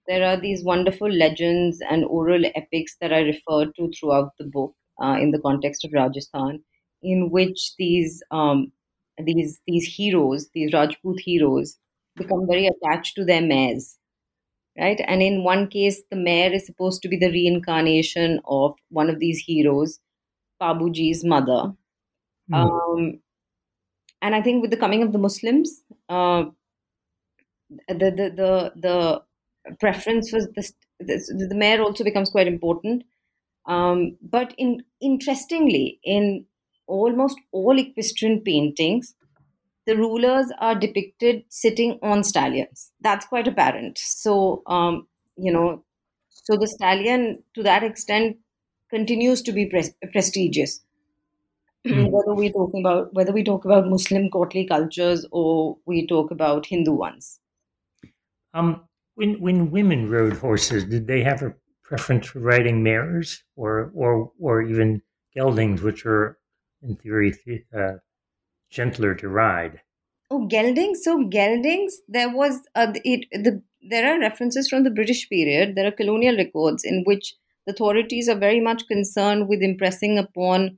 There 0.07 0.25
are 0.25 0.39
these 0.39 0.63
wonderful 0.63 1.09
legends 1.09 1.81
and 1.89 2.05
oral 2.05 2.45
epics 2.55 2.95
that 3.01 3.13
I 3.13 3.19
refer 3.19 3.65
to 3.65 3.91
throughout 3.91 4.31
the 4.39 4.45
book 4.45 4.73
uh, 5.01 5.17
in 5.19 5.31
the 5.31 5.39
context 5.39 5.83
of 5.85 5.91
Rajasthan, 5.93 6.63
in 7.03 7.29
which 7.29 7.75
these 7.77 8.23
um, 8.31 8.71
these 9.23 9.59
these 9.67 9.85
heroes, 9.85 10.49
these 10.53 10.73
Rajput 10.73 11.19
heroes, 11.19 11.77
become 12.15 12.47
very 12.47 12.67
attached 12.67 13.15
to 13.15 13.25
their 13.25 13.41
mares 13.41 13.97
right? 14.77 15.01
And 15.07 15.21
in 15.21 15.43
one 15.43 15.67
case, 15.67 16.03
the 16.09 16.17
mare 16.17 16.53
is 16.53 16.65
supposed 16.65 17.01
to 17.01 17.09
be 17.09 17.17
the 17.17 17.31
reincarnation 17.31 18.39
of 18.45 18.75
one 18.89 19.09
of 19.09 19.19
these 19.19 19.39
heroes, 19.39 19.99
Pabuji's 20.61 21.23
mother. 21.23 21.73
Mm. 22.51 22.55
Um, 22.55 23.19
and 24.21 24.35
I 24.35 24.41
think 24.41 24.61
with 24.61 24.71
the 24.71 24.77
coming 24.77 25.03
of 25.03 25.11
the 25.11 25.17
Muslims, 25.19 25.81
uh, 26.09 26.45
the, 27.87 28.11
the 28.11 28.33
the 28.35 28.73
the 28.75 29.21
preference 29.79 30.29
for 30.29 30.39
this, 30.55 30.73
this, 30.99 31.27
the 31.27 31.55
mare 31.55 31.81
also 31.81 32.03
becomes 32.03 32.29
quite 32.29 32.47
important. 32.47 33.03
Um, 33.65 34.17
but 34.21 34.53
in 34.57 34.83
interestingly, 35.01 35.99
in 36.03 36.45
almost 36.87 37.37
all 37.51 37.77
equestrian 37.77 38.41
paintings, 38.41 39.13
the 39.85 39.95
rulers 39.95 40.51
are 40.59 40.75
depicted 40.75 41.43
sitting 41.49 41.99
on 42.01 42.23
stallions. 42.23 42.91
That's 43.01 43.25
quite 43.25 43.47
apparent. 43.47 43.97
So, 43.97 44.63
um, 44.67 45.07
you 45.37 45.51
know, 45.51 45.83
so 46.29 46.57
the 46.57 46.67
stallion 46.67 47.43
to 47.55 47.63
that 47.63 47.83
extent 47.83 48.37
continues 48.89 49.41
to 49.43 49.51
be 49.51 49.65
pre- 49.65 49.93
prestigious. 50.11 50.81
Mm. 51.85 52.09
whether 52.11 52.33
we 52.33 52.51
talking 52.51 52.81
about 52.81 53.13
whether 53.13 53.31
we 53.31 53.43
talk 53.43 53.65
about 53.65 53.87
Muslim 53.87 54.29
courtly 54.29 54.65
cultures 54.65 55.25
or 55.31 55.77
we 55.85 56.07
talk 56.07 56.31
about 56.31 56.65
Hindu 56.65 56.93
ones. 56.93 57.39
Um, 58.53 58.86
when 59.17 59.41
when 59.41 59.71
women 59.71 60.09
rode 60.09 60.37
horses, 60.37 60.85
did 60.85 61.07
they 61.07 61.23
have 61.23 61.41
a 61.41 61.53
preference 61.83 62.27
for 62.27 62.39
riding 62.39 62.83
mares 62.83 63.43
or 63.55 63.91
or 63.95 64.31
or 64.39 64.61
even 64.61 65.01
geldings, 65.35 65.81
which 65.81 66.05
are 66.05 66.37
in 66.83 66.95
theory 66.97 67.33
uh, 67.75 67.93
gentler 68.69 69.15
to 69.15 69.27
ride. 69.29 69.81
Oh, 70.29 70.45
geldings. 70.47 71.03
So 71.03 71.27
geldings, 71.29 71.93
there 72.07 72.29
was 72.29 72.61
uh, 72.75 72.93
it. 73.03 73.27
The 73.31 73.61
there 73.89 74.13
are 74.13 74.19
references 74.19 74.67
from 74.67 74.83
the 74.83 74.91
British 74.91 75.27
period. 75.29 75.75
There 75.75 75.87
are 75.87 75.91
colonial 75.91 76.35
records 76.35 76.83
in 76.83 77.03
which 77.05 77.33
the 77.65 77.73
authorities 77.73 78.29
are 78.29 78.37
very 78.37 78.59
much 78.59 78.87
concerned 78.87 79.47
with 79.47 79.61
impressing 79.61 80.17
upon 80.17 80.77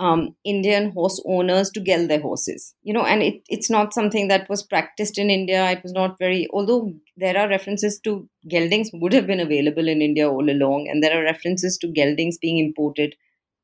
um, 0.00 0.34
Indian 0.44 0.90
horse 0.92 1.22
owners 1.26 1.70
to 1.70 1.80
geld 1.80 2.08
their 2.08 2.20
horses. 2.20 2.74
You 2.82 2.94
know, 2.94 3.04
and 3.04 3.22
it, 3.22 3.42
it's 3.48 3.70
not 3.70 3.92
something 3.92 4.28
that 4.28 4.48
was 4.48 4.62
practiced 4.62 5.18
in 5.18 5.30
India. 5.30 5.70
It 5.70 5.82
was 5.82 5.92
not 5.92 6.18
very, 6.18 6.48
although 6.52 6.92
there 7.16 7.36
are 7.36 7.48
references 7.48 8.00
to 8.00 8.28
geldings 8.50 8.88
would 8.94 9.12
have 9.12 9.26
been 9.26 9.40
available 9.40 9.86
in 9.86 10.00
India 10.00 10.28
all 10.28 10.50
along, 10.50 10.88
and 10.88 11.02
there 11.02 11.20
are 11.20 11.22
references 11.22 11.76
to 11.78 11.88
geldings 11.88 12.38
being 12.38 12.58
imported 12.58 13.14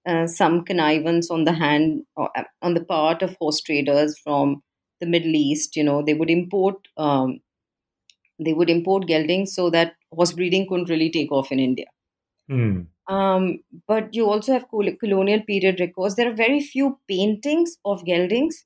uh, 0.07 0.27
some 0.27 0.65
connivance 0.65 1.31
on 1.31 1.45
the 1.45 1.53
hand 1.53 2.03
uh, 2.17 2.29
on 2.63 2.75
the 2.75 2.85
part 2.85 3.23
of 3.23 3.37
horse 3.41 3.61
traders 3.61 4.19
from 4.23 4.63
the 5.01 5.07
Middle 5.07 5.35
East. 5.35 5.75
You 5.75 5.85
know, 5.85 6.03
they 6.03 6.15
would 6.15 6.31
import 6.31 6.77
um, 6.99 7.41
they 8.39 8.53
would 8.53 8.69
import 8.69 9.07
geldings 9.07 9.55
so 9.55 9.71
that 9.71 9.95
horse 10.13 10.33
breeding 10.33 10.69
couldn't 10.69 10.91
really 10.91 11.11
take 11.11 11.33
off 11.33 11.51
in 11.51 11.59
India. 11.59 11.87
Mm. 12.51 12.89
Um, 13.09 13.61
but 13.87 14.15
you 14.15 14.29
also 14.29 14.53
have 14.53 14.69
colonial 14.69 15.41
period 15.43 15.79
records. 15.79 16.17
There 16.17 16.29
are 16.31 16.35
very 16.35 16.61
few 16.61 16.99
paintings 17.09 17.77
of 17.85 18.05
geldings 18.05 18.65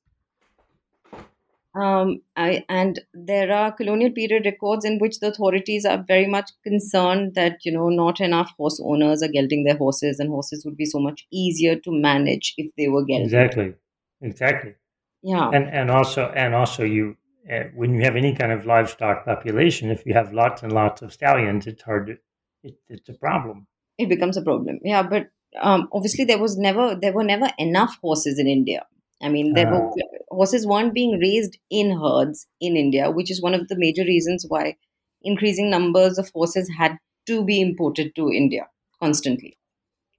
um, 1.73 2.21
I, 2.35 2.65
and 2.67 2.99
there 3.13 3.51
are 3.51 3.71
colonial 3.71 4.11
period 4.11 4.45
records 4.45 4.83
in 4.83 4.99
which 4.99 5.19
the 5.19 5.27
authorities 5.27 5.85
are 5.85 6.03
very 6.05 6.27
much 6.27 6.51
concerned 6.63 7.35
that 7.35 7.59
you 7.63 7.71
know 7.71 7.87
not 7.87 8.19
enough 8.19 8.51
horse 8.57 8.81
owners 8.83 9.23
are 9.23 9.29
gelding 9.29 9.63
their 9.63 9.77
horses, 9.77 10.19
and 10.19 10.29
horses 10.29 10.65
would 10.65 10.75
be 10.75 10.85
so 10.85 10.99
much 10.99 11.25
easier 11.31 11.77
to 11.77 11.91
manage 11.91 12.53
if 12.57 12.71
they 12.77 12.89
were 12.89 13.05
gelded. 13.05 13.25
Exactly, 13.25 13.73
exactly. 14.21 14.75
Yeah, 15.23 15.49
and 15.49 15.69
and 15.69 15.89
also 15.89 16.25
and 16.35 16.53
also 16.53 16.83
you 16.83 17.15
uh, 17.49 17.63
when 17.73 17.93
you 17.93 18.01
have 18.01 18.17
any 18.17 18.35
kind 18.35 18.51
of 18.51 18.65
livestock 18.65 19.23
population, 19.23 19.91
if 19.91 20.05
you 20.05 20.13
have 20.13 20.33
lots 20.33 20.63
and 20.63 20.73
lots 20.73 21.01
of 21.01 21.13
stallions, 21.13 21.67
it's 21.67 21.83
hard 21.83 22.07
to 22.07 22.17
it, 22.63 22.75
it's 22.89 23.07
a 23.07 23.13
problem. 23.13 23.67
It 24.01 24.09
becomes 24.09 24.37
a 24.37 24.41
problem. 24.41 24.79
Yeah, 24.83 25.03
but 25.03 25.27
um, 25.61 25.87
obviously 25.91 26.25
there 26.25 26.39
was 26.39 26.57
never 26.57 26.95
there 26.95 27.13
were 27.13 27.23
never 27.23 27.49
enough 27.57 27.97
horses 28.01 28.39
in 28.39 28.47
India. 28.47 28.85
I 29.21 29.29
mean, 29.29 29.53
there 29.53 29.67
uh, 29.67 29.79
were 29.79 29.91
horses 30.29 30.65
weren't 30.65 30.95
being 30.95 31.19
raised 31.19 31.57
in 31.69 31.91
herds 31.91 32.47
in 32.59 32.75
India, 32.75 33.11
which 33.11 33.29
is 33.29 33.41
one 33.41 33.53
of 33.53 33.67
the 33.67 33.77
major 33.77 34.03
reasons 34.03 34.45
why 34.47 34.77
increasing 35.21 35.69
numbers 35.69 36.17
of 36.17 36.31
horses 36.33 36.71
had 36.77 36.97
to 37.27 37.43
be 37.45 37.61
imported 37.61 38.15
to 38.15 38.31
India 38.31 38.67
constantly. 38.99 39.57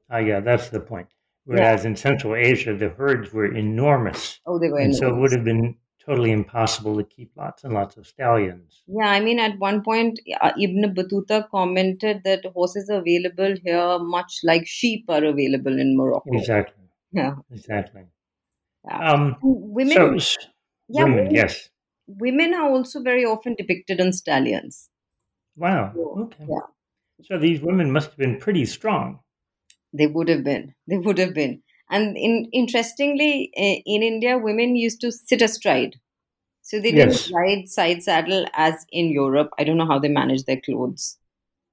Ah, 0.09 0.17
uh, 0.17 0.19
yeah, 0.19 0.41
that's 0.41 0.69
the 0.69 0.81
point. 0.81 1.09
Whereas 1.45 1.83
yeah. 1.83 1.91
in 1.91 1.97
Central 1.97 2.37
Asia, 2.37 2.77
the 2.77 2.91
herds 2.91 3.33
were 3.33 3.53
enormous. 3.53 4.39
Oh, 4.47 4.61
they 4.61 4.69
were 4.69 4.79
and 4.79 4.95
enormous. 4.95 4.99
so 5.01 5.09
it 5.09 5.21
would 5.21 5.33
have 5.33 5.45
been 5.45 5.75
totally 6.05 6.33
impossible 6.33 6.97
to 6.97 7.05
keep 7.05 7.33
lots 7.37 7.65
and 7.65 7.75
lots 7.75 7.97
of 7.97 8.07
stallions. 8.07 8.83
Yeah, 8.87 9.09
I 9.09 9.21
mean, 9.21 9.39
at 9.39 9.59
one 9.59 9.83
point, 9.83 10.21
uh, 10.41 10.53
Ibn 10.59 10.95
Battuta 10.95 11.49
commented 11.51 12.23
that 12.25 12.45
horses 12.55 12.89
available 12.91 13.55
here 13.63 13.99
much 13.99 14.41
like 14.43 14.67
sheep 14.67 15.05
are 15.09 15.25
available 15.25 15.79
in 15.79 15.97
Morocco. 15.97 16.31
Exactly. 16.33 16.85
Yeah. 17.13 17.35
Exactly. 17.51 18.03
Um, 18.91 19.37
women, 19.43 20.19
so, 20.19 20.39
yeah, 20.89 21.05
women, 21.05 21.17
women, 21.19 21.35
yes. 21.35 21.69
Women 22.07 22.55
are 22.55 22.69
also 22.69 23.01
very 23.01 23.25
often 23.25 23.55
depicted 23.55 24.01
on 24.01 24.13
stallions. 24.13 24.89
Wow. 25.57 25.93
So, 25.95 26.23
okay. 26.25 26.47
Yeah. 26.49 26.67
So 27.25 27.39
these 27.39 27.61
women 27.61 27.93
must 27.93 28.11
have 28.11 28.19
been 28.19 28.39
pretty 28.39 28.67
strong. 28.67 29.21
They 29.93 30.07
would 30.07 30.29
have 30.29 30.43
been. 30.43 30.75
They 30.89 30.97
would 30.99 31.19
have 31.19 31.35
been. 31.35 31.63
And 31.93 32.17
in, 32.17 32.49
interestingly, 32.53 33.53
in 33.55 34.03
India, 34.03 34.39
women 34.39 34.77
used 34.77 35.01
to 35.03 35.13
sit 35.13 35.43
astride. 35.43 35.97
So 36.63 36.81
they 36.81 36.91
didn't 36.91 37.31
ride 37.35 37.69
side 37.69 38.03
saddle 38.03 38.47
as 38.55 38.87
in 38.91 39.11
Europe. 39.11 39.51
I 39.59 39.65
don't 39.65 39.77
know 39.77 39.87
how 39.87 39.99
they 39.99 40.09
manage 40.09 40.45
their 40.45 40.61
clothes. 40.61 41.19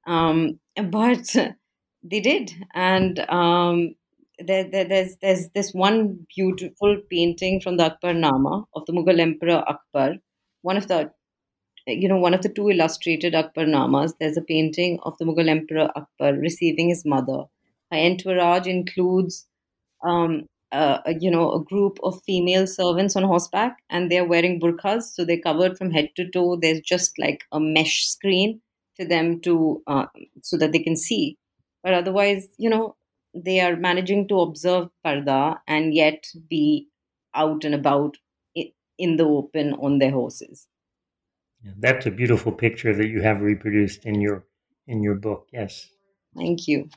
Um, 0.05 0.59
but 0.75 1.35
they 2.03 2.19
did. 2.19 2.51
And 2.73 3.19
um, 3.29 3.95
there, 4.39 4.65
there, 4.69 4.85
there's 4.85 5.15
there's 5.21 5.49
this 5.49 5.73
one 5.73 6.25
beautiful 6.35 6.97
painting 7.09 7.61
from 7.61 7.77
the 7.77 7.85
Akbar 7.85 8.13
Nama 8.13 8.65
of 8.75 8.85
the 8.85 8.93
Mughal 8.93 9.19
Emperor 9.19 9.63
Akbar, 9.67 10.15
one 10.61 10.77
of 10.77 10.87
the 10.87 11.11
you 11.87 12.07
know 12.07 12.17
one 12.17 12.33
of 12.33 12.41
the 12.41 12.49
two 12.49 12.69
illustrated 12.69 13.35
Akbar 13.35 13.65
Namas, 13.65 14.13
There's 14.19 14.37
a 14.37 14.41
painting 14.41 14.99
of 15.03 15.17
the 15.17 15.25
Mughal 15.25 15.49
Emperor 15.49 15.89
Akbar 15.95 16.33
receiving 16.33 16.89
his 16.89 17.05
mother. 17.05 17.43
Her 17.91 17.97
entourage 17.97 18.67
includes 18.67 19.47
um, 20.03 20.45
uh, 20.71 20.99
you 21.19 21.31
know 21.31 21.51
a 21.51 21.63
group 21.63 21.99
of 22.03 22.21
female 22.23 22.67
servants 22.67 23.15
on 23.15 23.23
horseback, 23.23 23.77
and 23.89 24.11
they're 24.11 24.25
wearing 24.25 24.59
burqas, 24.59 25.03
so 25.03 25.25
they're 25.25 25.41
covered 25.41 25.77
from 25.77 25.91
head 25.91 26.09
to 26.15 26.29
toe. 26.29 26.55
There's 26.55 26.81
just 26.81 27.17
like 27.17 27.43
a 27.51 27.59
mesh 27.59 28.05
screen 28.05 28.61
for 28.95 29.05
them 29.05 29.39
to 29.41 29.81
uh, 29.87 30.05
so 30.41 30.57
that 30.57 30.71
they 30.71 30.79
can 30.79 30.95
see. 30.95 31.37
But 31.83 31.93
otherwise, 31.93 32.47
you 32.57 32.69
know, 32.69 32.95
they 33.33 33.59
are 33.59 33.75
managing 33.75 34.27
to 34.27 34.41
observe 34.41 34.89
purdah 35.05 35.59
and 35.67 35.93
yet 35.93 36.25
be 36.49 36.87
out 37.33 37.63
and 37.63 37.75
about 37.75 38.17
in 38.99 39.15
the 39.15 39.23
open 39.23 39.73
on 39.73 39.97
their 39.97 40.11
horses. 40.11 40.67
Yeah, 41.63 41.71
that's 41.79 42.05
a 42.05 42.11
beautiful 42.11 42.51
picture 42.51 42.93
that 42.95 43.07
you 43.07 43.21
have 43.21 43.41
reproduced 43.41 44.05
in 44.05 44.21
your 44.21 44.45
in 44.87 45.01
your 45.01 45.15
book. 45.15 45.47
Yes. 45.51 45.89
Thank 46.35 46.67
you. 46.67 46.89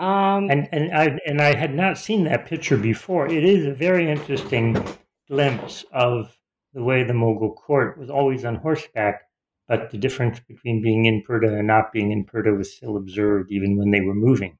Um, 0.00 0.50
and 0.50 0.66
and 0.72 0.96
I 0.96 1.18
and 1.26 1.42
I 1.42 1.54
had 1.54 1.74
not 1.74 1.98
seen 1.98 2.24
that 2.24 2.46
picture 2.46 2.78
before. 2.78 3.26
It 3.28 3.44
is 3.44 3.66
a 3.66 3.74
very 3.74 4.10
interesting 4.10 4.82
glimpse 5.28 5.84
of 5.92 6.34
the 6.72 6.82
way 6.82 7.04
the 7.04 7.12
Mughal 7.12 7.54
court 7.54 7.98
was 7.98 8.08
always 8.08 8.46
on 8.46 8.56
horseback, 8.56 9.20
but 9.68 9.90
the 9.90 9.98
difference 9.98 10.40
between 10.40 10.80
being 10.80 11.04
in 11.04 11.22
Purdah 11.22 11.58
and 11.58 11.66
not 11.66 11.92
being 11.92 12.12
in 12.12 12.24
Purdah 12.24 12.56
was 12.56 12.74
still 12.74 12.96
observed 12.96 13.52
even 13.52 13.76
when 13.76 13.90
they 13.90 14.00
were 14.00 14.14
moving. 14.14 14.56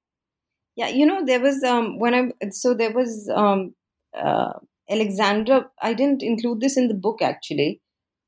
Yeah, 0.77 0.89
you 0.89 1.07
know, 1.07 1.25
there 1.25 1.41
was 1.41 1.65
um 1.65 1.99
when 1.99 2.15
I 2.15 2.51
so 2.51 2.75
there 2.75 2.93
was 2.93 3.31
um 3.35 3.75
uh, 4.15 4.53
Alexander. 4.91 5.71
I 5.81 5.95
didn't 5.95 6.23
include 6.23 6.61
this 6.61 6.77
in 6.77 6.89
the 6.89 7.01
book 7.07 7.23
actually, 7.23 7.81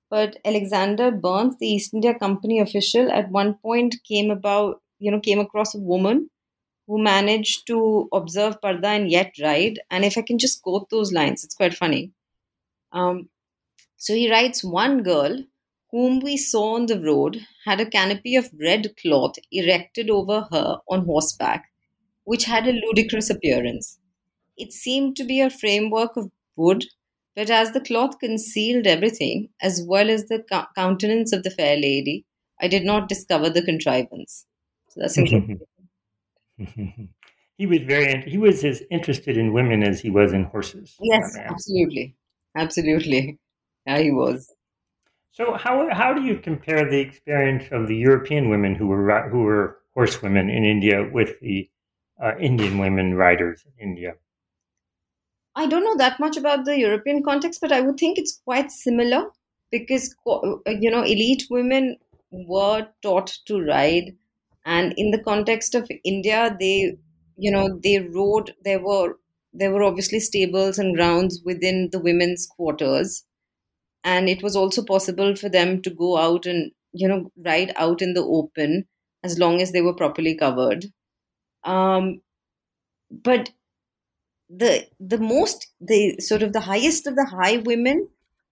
but 0.08 0.38
Alexander 0.46 1.10
Burnes, 1.10 1.56
the 1.60 1.66
East 1.66 1.92
India 1.92 2.18
Company 2.18 2.58
official, 2.58 3.12
at 3.12 3.30
one 3.30 3.58
point 3.62 3.96
came 4.08 4.30
about 4.30 4.80
you 4.98 5.10
know 5.10 5.20
came 5.20 5.40
across 5.40 5.74
a 5.74 5.78
woman 5.78 6.30
who 6.92 7.02
managed 7.02 7.66
to 7.66 8.06
observe 8.12 8.60
Purdah 8.60 8.96
and 8.96 9.10
yet 9.10 9.32
ride. 9.42 9.80
And 9.90 10.04
if 10.04 10.18
I 10.18 10.20
can 10.20 10.38
just 10.38 10.60
quote 10.60 10.90
those 10.90 11.10
lines, 11.10 11.42
it's 11.42 11.54
quite 11.54 11.72
funny. 11.72 12.12
Um, 12.92 13.30
so 13.96 14.14
he 14.14 14.30
writes 14.30 14.62
one 14.62 15.02
girl 15.02 15.42
whom 15.90 16.20
we 16.20 16.36
saw 16.36 16.74
on 16.74 16.84
the 16.84 17.00
road, 17.00 17.46
had 17.64 17.80
a 17.80 17.88
canopy 17.88 18.36
of 18.36 18.50
red 18.60 18.94
cloth 19.00 19.36
erected 19.50 20.10
over 20.10 20.46
her 20.52 20.78
on 20.86 21.06
horseback, 21.06 21.70
which 22.24 22.44
had 22.44 22.68
a 22.68 22.78
ludicrous 22.86 23.30
appearance. 23.30 23.98
It 24.58 24.74
seemed 24.74 25.16
to 25.16 25.24
be 25.24 25.40
a 25.40 25.48
framework 25.48 26.14
of 26.18 26.30
wood, 26.56 26.84
but 27.34 27.48
as 27.48 27.72
the 27.72 27.80
cloth 27.80 28.18
concealed 28.18 28.86
everything, 28.86 29.48
as 29.62 29.82
well 29.86 30.10
as 30.10 30.26
the 30.26 30.44
countenance 30.74 31.32
of 31.32 31.42
the 31.42 31.50
fair 31.50 31.76
lady, 31.76 32.26
I 32.60 32.68
did 32.68 32.84
not 32.84 33.08
discover 33.08 33.48
the 33.48 33.62
contrivance. 33.62 34.44
So 34.90 35.00
that's 35.00 35.16
interesting. 35.18 35.60
he 37.58 37.66
was 37.66 37.80
very 37.80 38.22
he 38.22 38.38
was 38.38 38.64
as 38.64 38.82
interested 38.90 39.36
in 39.36 39.52
women 39.52 39.82
as 39.82 40.00
he 40.00 40.10
was 40.10 40.32
in 40.32 40.44
horses. 40.44 40.96
yes, 41.00 41.36
absolutely. 41.38 42.16
Absolutely. 42.56 43.38
Yeah, 43.86 43.98
he 43.98 44.10
was. 44.10 44.52
So 45.32 45.54
how 45.54 45.88
how 45.92 46.12
do 46.12 46.22
you 46.22 46.38
compare 46.38 46.88
the 46.88 47.00
experience 47.00 47.64
of 47.72 47.88
the 47.88 47.96
European 47.96 48.50
women 48.50 48.74
who 48.74 48.86
were 48.86 49.28
who 49.30 49.42
were 49.42 49.78
horsewomen 49.94 50.50
in 50.50 50.64
India 50.64 51.08
with 51.12 51.40
the 51.40 51.68
uh, 52.22 52.36
Indian 52.38 52.78
women 52.78 53.14
riders 53.14 53.64
in 53.66 53.88
India? 53.88 54.14
I 55.54 55.66
don't 55.66 55.84
know 55.84 55.96
that 55.96 56.20
much 56.20 56.36
about 56.36 56.64
the 56.64 56.78
European 56.78 57.22
context, 57.22 57.60
but 57.60 57.72
I 57.72 57.80
would 57.80 57.98
think 57.98 58.18
it's 58.18 58.40
quite 58.44 58.70
similar 58.70 59.26
because 59.70 60.14
you 60.66 60.90
know 60.90 61.02
elite 61.02 61.46
women 61.50 61.96
were 62.30 62.86
taught 63.02 63.38
to 63.46 63.60
ride, 63.60 64.16
and 64.64 64.94
in 64.96 65.10
the 65.10 65.22
context 65.22 65.74
of 65.74 65.90
India, 66.04 66.56
they 66.58 66.96
you 67.36 67.50
know 67.50 67.78
they 67.82 67.98
rode. 68.00 68.54
There 68.64 68.80
were 68.80 69.18
there 69.52 69.70
were 69.72 69.82
obviously 69.82 70.20
stables 70.20 70.78
and 70.78 70.94
grounds 70.96 71.40
within 71.44 71.90
the 71.92 72.00
women's 72.00 72.46
quarters, 72.46 73.24
and 74.04 74.28
it 74.28 74.42
was 74.42 74.56
also 74.56 74.84
possible 74.84 75.36
for 75.36 75.48
them 75.48 75.82
to 75.82 75.90
go 75.90 76.16
out 76.18 76.46
and 76.46 76.72
you 76.92 77.08
know 77.08 77.30
ride 77.36 77.72
out 77.76 78.02
in 78.02 78.14
the 78.14 78.24
open 78.24 78.86
as 79.24 79.38
long 79.38 79.60
as 79.62 79.72
they 79.72 79.82
were 79.82 79.94
properly 79.94 80.36
covered. 80.36 80.86
Um, 81.64 82.22
but 83.10 83.50
the 84.48 84.86
the 85.00 85.18
most 85.18 85.72
the 85.80 86.16
sort 86.20 86.42
of 86.42 86.52
the 86.52 86.60
highest 86.60 87.06
of 87.06 87.16
the 87.16 87.24
high 87.26 87.56
women 87.58 88.08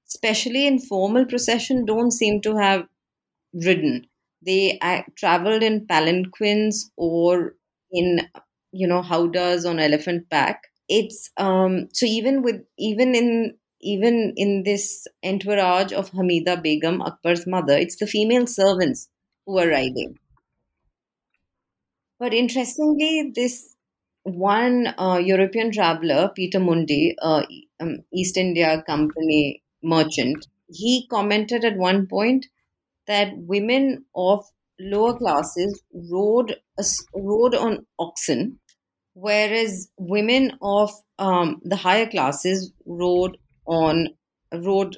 especially 0.09 0.67
in 0.67 0.79
formal 0.81 1.25
procession 1.27 1.85
don't 1.85 2.11
seem 2.11 2.41
to 2.41 2.57
have 2.57 2.87
ridden 3.55 4.07
they 4.45 4.79
traveled 5.17 5.63
in 5.63 5.87
palanquins 5.87 6.91
or 6.97 7.55
in 7.93 8.21
you 8.73 8.87
know 8.87 9.03
howdahs 9.03 9.69
on 9.69 9.79
elephant 9.79 10.29
back 10.29 10.65
it's 10.89 11.31
um 11.37 11.89
so 11.93 12.07
even 12.07 12.43
with 12.43 12.61
even 12.79 13.15
in 13.15 13.55
even 13.81 14.33
in 14.37 14.63
this 14.63 15.07
entourage 15.25 15.93
of 15.93 16.11
hamida 16.13 16.61
begum 16.63 17.01
akbar's 17.03 17.47
mother 17.47 17.77
it's 17.77 17.97
the 17.97 18.07
female 18.07 18.47
servants 18.47 19.09
who 19.47 19.59
are 19.59 19.69
riding. 19.69 20.17
But 22.21 22.33
interestingly 22.33 23.33
this 23.35 23.75
one 24.23 24.95
uh, 24.99 25.19
European 25.19 25.73
traveler, 25.73 26.31
Peter 26.35 26.61
Mundy, 26.61 27.17
uh, 27.21 27.45
um, 27.81 28.05
East 28.15 28.37
India 28.37 28.83
Company 28.87 29.63
merchant, 29.83 30.47
he 30.69 31.07
commented 31.09 31.65
at 31.65 31.77
one 31.77 32.07
point 32.07 32.47
that 33.07 33.33
women 33.37 34.05
of 34.15 34.45
lower 34.79 35.17
classes 35.17 35.83
rode 36.11 36.57
rode 37.15 37.55
on 37.55 37.87
oxen, 37.99 38.59
whereas 39.15 39.89
women 39.99 40.53
of 40.63 40.91
um, 41.19 41.61
the 41.65 41.77
higher 41.77 42.07
classes 42.07 42.73
rode 42.87 43.37
on 43.67 44.09
rode, 44.53 44.97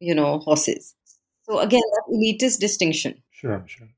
you 0.00 0.14
know, 0.14 0.38
horses. 0.38 0.94
So 1.42 1.58
again, 1.58 1.80
that 1.80 2.04
elitist 2.12 2.58
distinction. 2.58 3.22
Sure, 3.30 3.64
sure. 3.66 3.88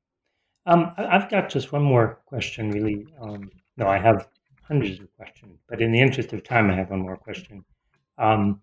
Um, 0.65 0.91
I've 0.97 1.29
got 1.29 1.49
just 1.49 1.71
one 1.71 1.83
more 1.83 2.19
question, 2.25 2.71
really. 2.71 3.05
Um, 3.19 3.49
no, 3.77 3.87
I 3.87 3.97
have 3.97 4.27
hundreds 4.61 4.99
of 4.99 5.07
questions, 5.17 5.59
but 5.67 5.81
in 5.81 5.91
the 5.91 5.99
interest 5.99 6.33
of 6.33 6.43
time, 6.43 6.69
I 6.69 6.75
have 6.75 6.91
one 6.91 7.01
more 7.01 7.17
question. 7.17 7.65
Um, 8.17 8.61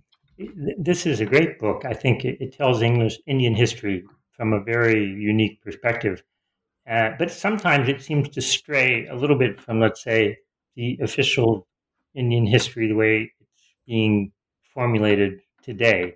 this 0.79 1.07
is 1.07 1.21
a 1.21 1.27
great 1.27 1.59
book. 1.59 1.85
I 1.85 1.93
think 1.93 2.25
it, 2.25 2.41
it 2.41 2.53
tells 2.53 2.83
English 2.83 3.19
Indian 3.27 3.55
history 3.55 4.05
from 4.39 4.55
a 4.55 4.63
very 4.63 5.05
unique 5.05 5.61
perspective, 5.61 6.23
uh, 6.89 7.11
but 7.19 7.31
sometimes 7.31 7.89
it 7.89 8.01
seems 8.01 8.31
to 8.31 8.41
stray 8.41 9.07
a 9.09 9.15
little 9.15 9.37
bit 9.37 9.61
from, 9.61 9.81
let's 9.81 10.03
say, 10.03 10.39
the 10.75 10.99
official 11.03 11.67
Indian 12.15 12.47
history, 12.47 12.89
the 12.89 12.95
way 12.95 13.31
it's 13.41 13.75
being 13.87 14.33
formulated 14.73 15.41
today. 15.63 16.15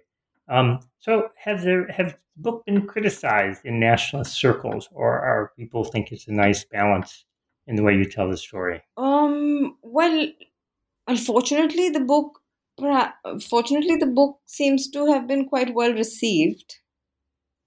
Um, 0.48 0.80
so, 0.98 1.28
have 1.36 1.62
there 1.62 1.86
have 1.88 2.16
the 2.36 2.42
book 2.42 2.64
been 2.64 2.86
criticized 2.86 3.64
in 3.64 3.78
nationalist 3.78 4.34
circles, 4.34 4.88
or 4.92 5.10
are 5.18 5.52
people 5.56 5.84
think 5.84 6.10
it's 6.10 6.28
a 6.28 6.32
nice 6.32 6.64
balance 6.64 7.24
in 7.66 7.76
the 7.76 7.82
way 7.82 7.94
you 7.94 8.04
tell 8.04 8.30
the 8.30 8.36
story? 8.36 8.82
Um, 8.96 9.76
well, 9.82 10.26
unfortunately, 11.06 11.90
the 11.90 12.00
book, 12.00 12.40
fortunately, 13.48 13.96
the 13.96 14.06
book 14.06 14.40
seems 14.46 14.88
to 14.90 15.06
have 15.06 15.26
been 15.26 15.48
quite 15.48 15.74
well 15.74 15.92
received. 15.92 16.78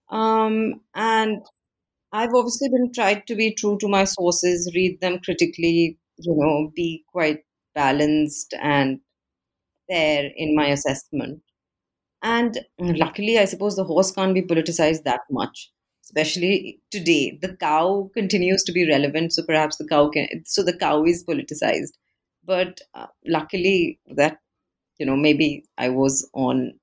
Um, 0.09 0.81
and 0.95 1.41
I've 2.11 2.33
obviously 2.33 2.69
been 2.69 2.91
tried 2.93 3.27
to 3.27 3.35
be 3.35 3.53
true 3.53 3.77
to 3.79 3.87
my 3.87 4.05
sources, 4.05 4.71
read 4.75 5.01
them 5.01 5.19
critically, 5.23 5.97
you 6.17 6.35
know, 6.37 6.71
be 6.75 7.03
quite 7.11 7.43
balanced 7.75 8.53
and 8.61 8.99
fair 9.89 10.31
in 10.35 10.55
my 10.55 10.67
assessment. 10.67 11.41
And 12.23 12.59
luckily, 12.79 13.37
I 13.39 13.45
suppose 13.45 13.75
the 13.75 13.83
horse 13.83 14.11
can't 14.11 14.33
be 14.33 14.41
politicized 14.41 15.03
that 15.03 15.21
much, 15.29 15.71
especially 16.03 16.81
today. 16.91 17.37
The 17.41 17.55
cow 17.57 18.09
continues 18.13 18.63
to 18.63 18.71
be 18.71 18.87
relevant, 18.89 19.33
so 19.33 19.43
perhaps 19.45 19.77
the 19.77 19.87
cow 19.87 20.09
can. 20.09 20.27
So 20.45 20.63
the 20.63 20.77
cow 20.77 21.05
is 21.05 21.23
politicized, 21.23 21.93
but 22.43 22.81
uh, 22.95 23.07
luckily 23.25 23.99
that 24.15 24.39
you 24.99 25.05
know 25.05 25.15
maybe 25.15 25.65
I 25.77 25.89
was 25.89 26.29
on 26.33 26.73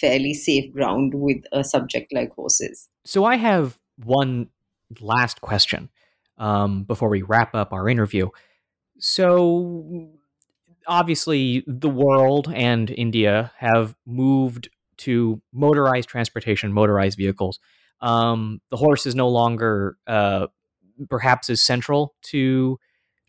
fairly 0.00 0.34
safe 0.34 0.72
ground 0.72 1.12
with 1.14 1.42
a 1.52 1.64
subject 1.64 2.12
like 2.12 2.32
horses. 2.34 2.88
So 3.04 3.24
I 3.24 3.36
have 3.36 3.78
one 4.04 4.48
last 5.00 5.40
question 5.40 5.90
um, 6.38 6.84
before 6.84 7.08
we 7.08 7.22
wrap 7.22 7.54
up 7.54 7.72
our 7.72 7.88
interview. 7.88 8.28
So 8.98 10.08
obviously, 10.86 11.64
the 11.66 11.88
world 11.88 12.52
and 12.54 12.90
India 12.90 13.52
have 13.58 13.94
moved 14.06 14.68
to 14.98 15.40
motorized 15.52 16.08
transportation, 16.08 16.72
motorized 16.72 17.16
vehicles. 17.16 17.60
Um, 18.00 18.60
the 18.70 18.76
horse 18.76 19.06
is 19.06 19.14
no 19.14 19.28
longer 19.28 19.96
uh, 20.06 20.48
perhaps 21.08 21.50
as 21.50 21.62
central 21.62 22.14
to 22.22 22.78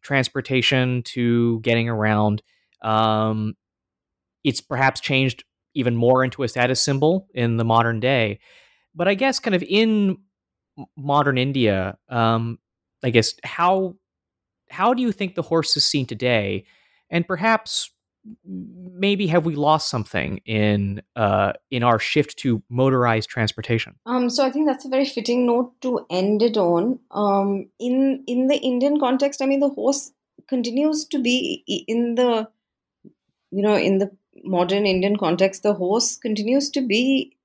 transportation, 0.01 1.03
to 1.03 1.59
getting 1.61 1.89
around. 1.89 2.41
Um, 2.81 3.55
it's 4.43 4.61
perhaps 4.61 5.01
changed 5.01 5.43
even 5.73 5.95
more 5.95 6.23
into 6.23 6.43
a 6.43 6.47
status 6.47 6.81
symbol 6.81 7.27
in 7.33 7.57
the 7.57 7.65
modern 7.65 7.99
day. 7.99 8.39
But 8.95 9.07
I 9.07 9.13
guess, 9.13 9.39
kind 9.39 9.55
of 9.55 9.63
in 9.63 10.17
modern 10.97 11.37
India, 11.37 11.97
um, 12.09 12.59
I 13.03 13.09
guess 13.09 13.33
how 13.43 13.95
how 14.69 14.93
do 14.93 15.01
you 15.01 15.11
think 15.11 15.35
the 15.35 15.41
horse 15.41 15.75
is 15.77 15.85
seen 15.85 16.05
today, 16.05 16.65
and 17.09 17.27
perhaps 17.27 17.91
maybe 18.45 19.27
have 19.27 19.45
we 19.45 19.55
lost 19.55 19.89
something 19.89 20.39
in 20.45 21.01
uh, 21.15 21.53
in 21.71 21.83
our 21.83 21.99
shift 21.99 22.37
to 22.39 22.61
motorized 22.69 23.29
transportation? 23.29 23.95
Um, 24.05 24.29
so 24.29 24.45
I 24.45 24.51
think 24.51 24.67
that's 24.67 24.85
a 24.85 24.89
very 24.89 25.05
fitting 25.05 25.45
note 25.45 25.73
to 25.81 26.05
end 26.09 26.41
it 26.41 26.57
on. 26.57 26.99
Um, 27.11 27.69
in 27.79 28.23
in 28.27 28.47
the 28.47 28.57
Indian 28.57 28.99
context, 28.99 29.41
I 29.41 29.45
mean, 29.45 29.59
the 29.59 29.69
horse 29.69 30.11
continues 30.47 31.05
to 31.05 31.19
be 31.19 31.63
in 31.87 32.15
the 32.15 32.47
you 33.51 33.61
know 33.61 33.75
in 33.75 33.99
the 33.99 34.11
modern 34.43 34.85
Indian 34.85 35.17
context, 35.17 35.63
the 35.63 35.73
horse 35.73 36.17
continues 36.17 36.69
to 36.71 36.81
be 36.81 37.35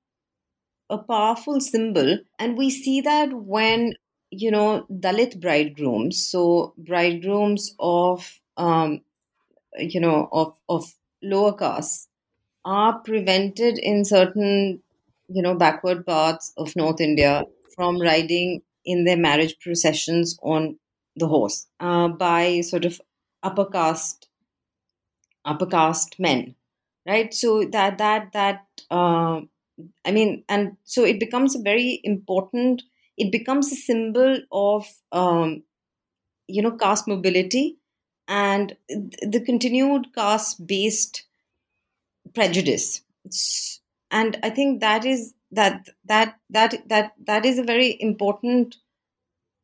a 0.89 0.97
powerful 0.97 1.59
symbol, 1.59 2.19
and 2.39 2.57
we 2.57 2.69
see 2.69 3.01
that 3.01 3.33
when 3.33 3.93
you 4.31 4.51
know 4.51 4.85
Dalit 4.91 5.39
bridegrooms, 5.39 6.17
so 6.23 6.73
bridegrooms 6.77 7.75
of 7.79 8.39
um, 8.57 9.01
you 9.77 9.99
know 9.99 10.29
of 10.31 10.55
of 10.69 10.93
lower 11.21 11.53
castes 11.53 12.07
are 12.65 12.99
prevented 12.99 13.77
in 13.79 14.05
certain 14.05 14.81
you 15.29 15.41
know 15.41 15.55
backward 15.55 16.05
parts 16.05 16.53
of 16.57 16.75
north 16.75 17.01
india 17.01 17.43
from 17.75 17.99
riding 18.01 18.61
in 18.85 19.05
their 19.05 19.17
marriage 19.17 19.55
processions 19.59 20.37
on 20.43 20.77
the 21.15 21.27
horse 21.27 21.67
uh, 21.79 22.07
by 22.07 22.61
sort 22.61 22.85
of 22.85 23.01
upper 23.43 23.65
caste 23.65 24.27
upper 25.45 25.65
caste 25.65 26.19
men 26.19 26.55
right 27.07 27.33
so 27.33 27.65
that 27.65 27.97
that 27.97 28.31
that 28.33 28.65
uh, 28.91 29.41
i 30.05 30.11
mean 30.11 30.43
and 30.49 30.77
so 30.83 31.03
it 31.03 31.19
becomes 31.19 31.55
a 31.55 31.61
very 31.61 32.01
important 32.03 32.83
it 33.17 33.31
becomes 33.31 33.71
a 33.71 33.75
symbol 33.75 34.37
of 34.51 34.85
um, 35.11 35.63
you 36.47 36.61
know 36.61 36.71
caste 36.77 37.07
mobility 37.07 37.77
and 38.27 38.75
the 38.89 39.41
continued 39.45 40.13
caste 40.15 40.65
based 40.67 41.23
prejudice 42.33 43.01
and 44.11 44.37
i 44.43 44.49
think 44.49 44.81
that 44.81 45.05
is 45.05 45.33
that 45.51 45.89
that 46.05 46.35
that 46.49 46.75
that 46.87 47.13
that 47.25 47.45
is 47.45 47.59
a 47.59 47.63
very 47.63 47.97
important 47.99 48.75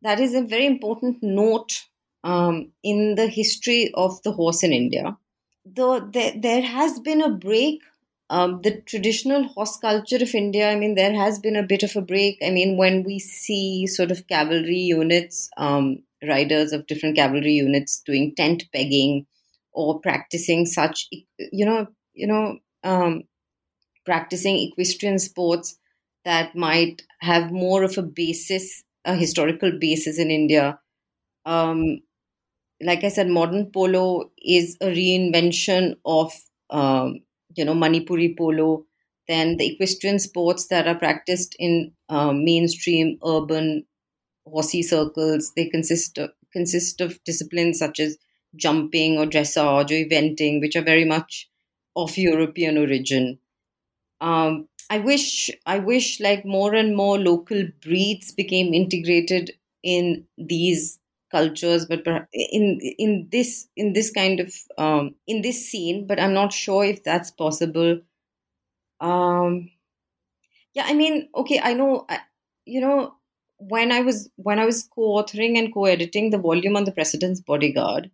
that 0.01 0.19
is 0.19 0.33
a 0.33 0.41
very 0.41 0.65
important 0.65 1.21
note 1.21 1.83
um, 2.23 2.71
in 2.83 3.15
the 3.15 3.27
history 3.27 3.91
of 3.93 4.21
the 4.23 4.31
horse 4.31 4.63
in 4.63 4.73
India. 4.73 5.17
Though 5.65 5.99
there, 5.99 6.33
there 6.35 6.61
has 6.61 6.99
been 6.99 7.21
a 7.21 7.29
break, 7.29 7.81
um, 8.29 8.61
the 8.61 8.81
traditional 8.81 9.43
horse 9.49 9.77
culture 9.77 10.17
of 10.21 10.33
India, 10.33 10.69
I 10.71 10.75
mean, 10.75 10.95
there 10.95 11.13
has 11.13 11.39
been 11.39 11.55
a 11.55 11.63
bit 11.63 11.83
of 11.83 11.95
a 11.95 12.01
break. 12.01 12.37
I 12.43 12.49
mean, 12.49 12.77
when 12.77 13.03
we 13.03 13.19
see 13.19 13.85
sort 13.87 14.11
of 14.11 14.27
cavalry 14.27 14.77
units, 14.77 15.49
um, 15.57 16.03
riders 16.23 16.71
of 16.71 16.87
different 16.87 17.15
cavalry 17.15 17.53
units 17.53 18.01
doing 18.01 18.33
tent 18.35 18.63
pegging 18.73 19.25
or 19.73 19.99
practicing 19.99 20.65
such, 20.65 21.07
you 21.37 21.65
know, 21.65 21.87
you 22.13 22.27
know, 22.27 22.59
um, 22.83 23.23
practicing 24.05 24.57
equestrian 24.57 25.19
sports 25.19 25.77
that 26.25 26.55
might 26.55 27.03
have 27.19 27.51
more 27.51 27.83
of 27.83 27.97
a 27.97 28.01
basis, 28.03 28.83
a 29.05 29.15
historical 29.15 29.71
basis 29.79 30.19
in 30.19 30.31
India. 30.31 30.79
Um, 31.45 31.99
like 32.83 33.03
I 33.03 33.09
said, 33.09 33.27
modern 33.29 33.67
polo 33.71 34.31
is 34.43 34.77
a 34.81 34.87
reinvention 34.87 35.95
of 36.05 36.33
um, 36.69 37.21
you 37.55 37.65
know 37.65 37.73
Manipuri 37.73 38.37
polo. 38.37 38.85
Then 39.27 39.57
the 39.57 39.67
equestrian 39.73 40.19
sports 40.19 40.67
that 40.67 40.87
are 40.87 40.95
practiced 40.95 41.55
in 41.59 41.93
uh, 42.09 42.33
mainstream 42.33 43.17
urban 43.25 43.85
horsey 44.45 44.83
circles 44.83 45.53
they 45.55 45.67
consist 45.69 46.17
of, 46.17 46.31
consist 46.53 47.01
of 47.01 47.23
disciplines 47.23 47.79
such 47.79 47.99
as 47.99 48.17
jumping 48.55 49.17
or 49.17 49.25
dressage 49.25 49.89
or 49.89 50.05
eventing, 50.05 50.59
which 50.61 50.75
are 50.75 50.83
very 50.83 51.05
much 51.05 51.49
of 51.95 52.17
European 52.17 52.77
origin. 52.77 53.39
Um, 54.19 54.67
I 54.89 54.99
wish 54.99 55.49
I 55.65 55.79
wish 55.79 56.19
like 56.19 56.45
more 56.45 56.73
and 56.75 56.95
more 56.95 57.17
local 57.17 57.63
breeds 57.81 58.31
became 58.33 58.73
integrated 58.73 59.51
in 59.83 60.25
these 60.37 60.99
cultures, 61.31 61.85
but 61.85 62.05
in 62.33 62.79
in 62.97 63.27
this 63.31 63.67
in 63.75 63.93
this 63.93 64.11
kind 64.11 64.39
of 64.39 64.53
um, 64.77 65.15
in 65.27 65.41
this 65.41 65.67
scene. 65.69 66.05
But 66.07 66.19
I'm 66.19 66.33
not 66.33 66.53
sure 66.53 66.83
if 66.83 67.03
that's 67.03 67.31
possible. 67.31 68.01
Um, 68.99 69.71
yeah, 70.73 70.85
I 70.85 70.93
mean, 70.93 71.29
okay, 71.35 71.59
I 71.61 71.73
know, 71.73 72.05
you 72.65 72.79
know, 72.81 73.15
when 73.57 73.91
I 73.91 74.01
was 74.01 74.29
when 74.35 74.59
I 74.59 74.65
was 74.65 74.83
co-authoring 74.83 75.57
and 75.57 75.73
co-editing 75.73 76.29
the 76.29 76.37
volume 76.37 76.75
on 76.75 76.85
the 76.85 76.91
President's 76.91 77.41
Bodyguard, 77.41 78.09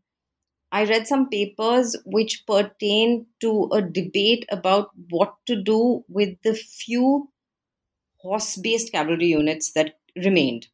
I 0.72 0.86
read 0.86 1.07
some 1.07 1.30
papers 1.30 1.95
which 2.05 2.45
pertain 2.45 3.28
to 3.41 3.70
a 3.72 3.82
debate 3.82 4.45
about 4.51 4.89
what 5.09 5.36
to 5.45 5.61
do 5.61 6.03
with 6.09 6.38
the 6.43 6.55
few 6.55 7.30
horse 8.18 8.57
based 8.57 8.91
cavalry 8.91 9.28
units 9.28 9.72
that 9.74 9.99
remained. 10.15 10.68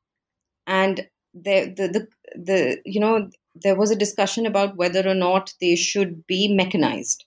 And 0.66 1.08
the, 1.34 1.74
the, 1.76 1.88
the, 1.88 2.08
the, 2.36 2.80
you 2.86 3.00
know, 3.00 3.30
there 3.56 3.76
was 3.76 3.92
a 3.92 3.96
discussion 3.96 4.46
about 4.46 4.78
whether 4.78 5.08
or 5.08 5.14
not 5.14 5.54
they 5.62 5.76
should 5.76 6.26
be 6.28 6.54
mechanized. 6.54 7.26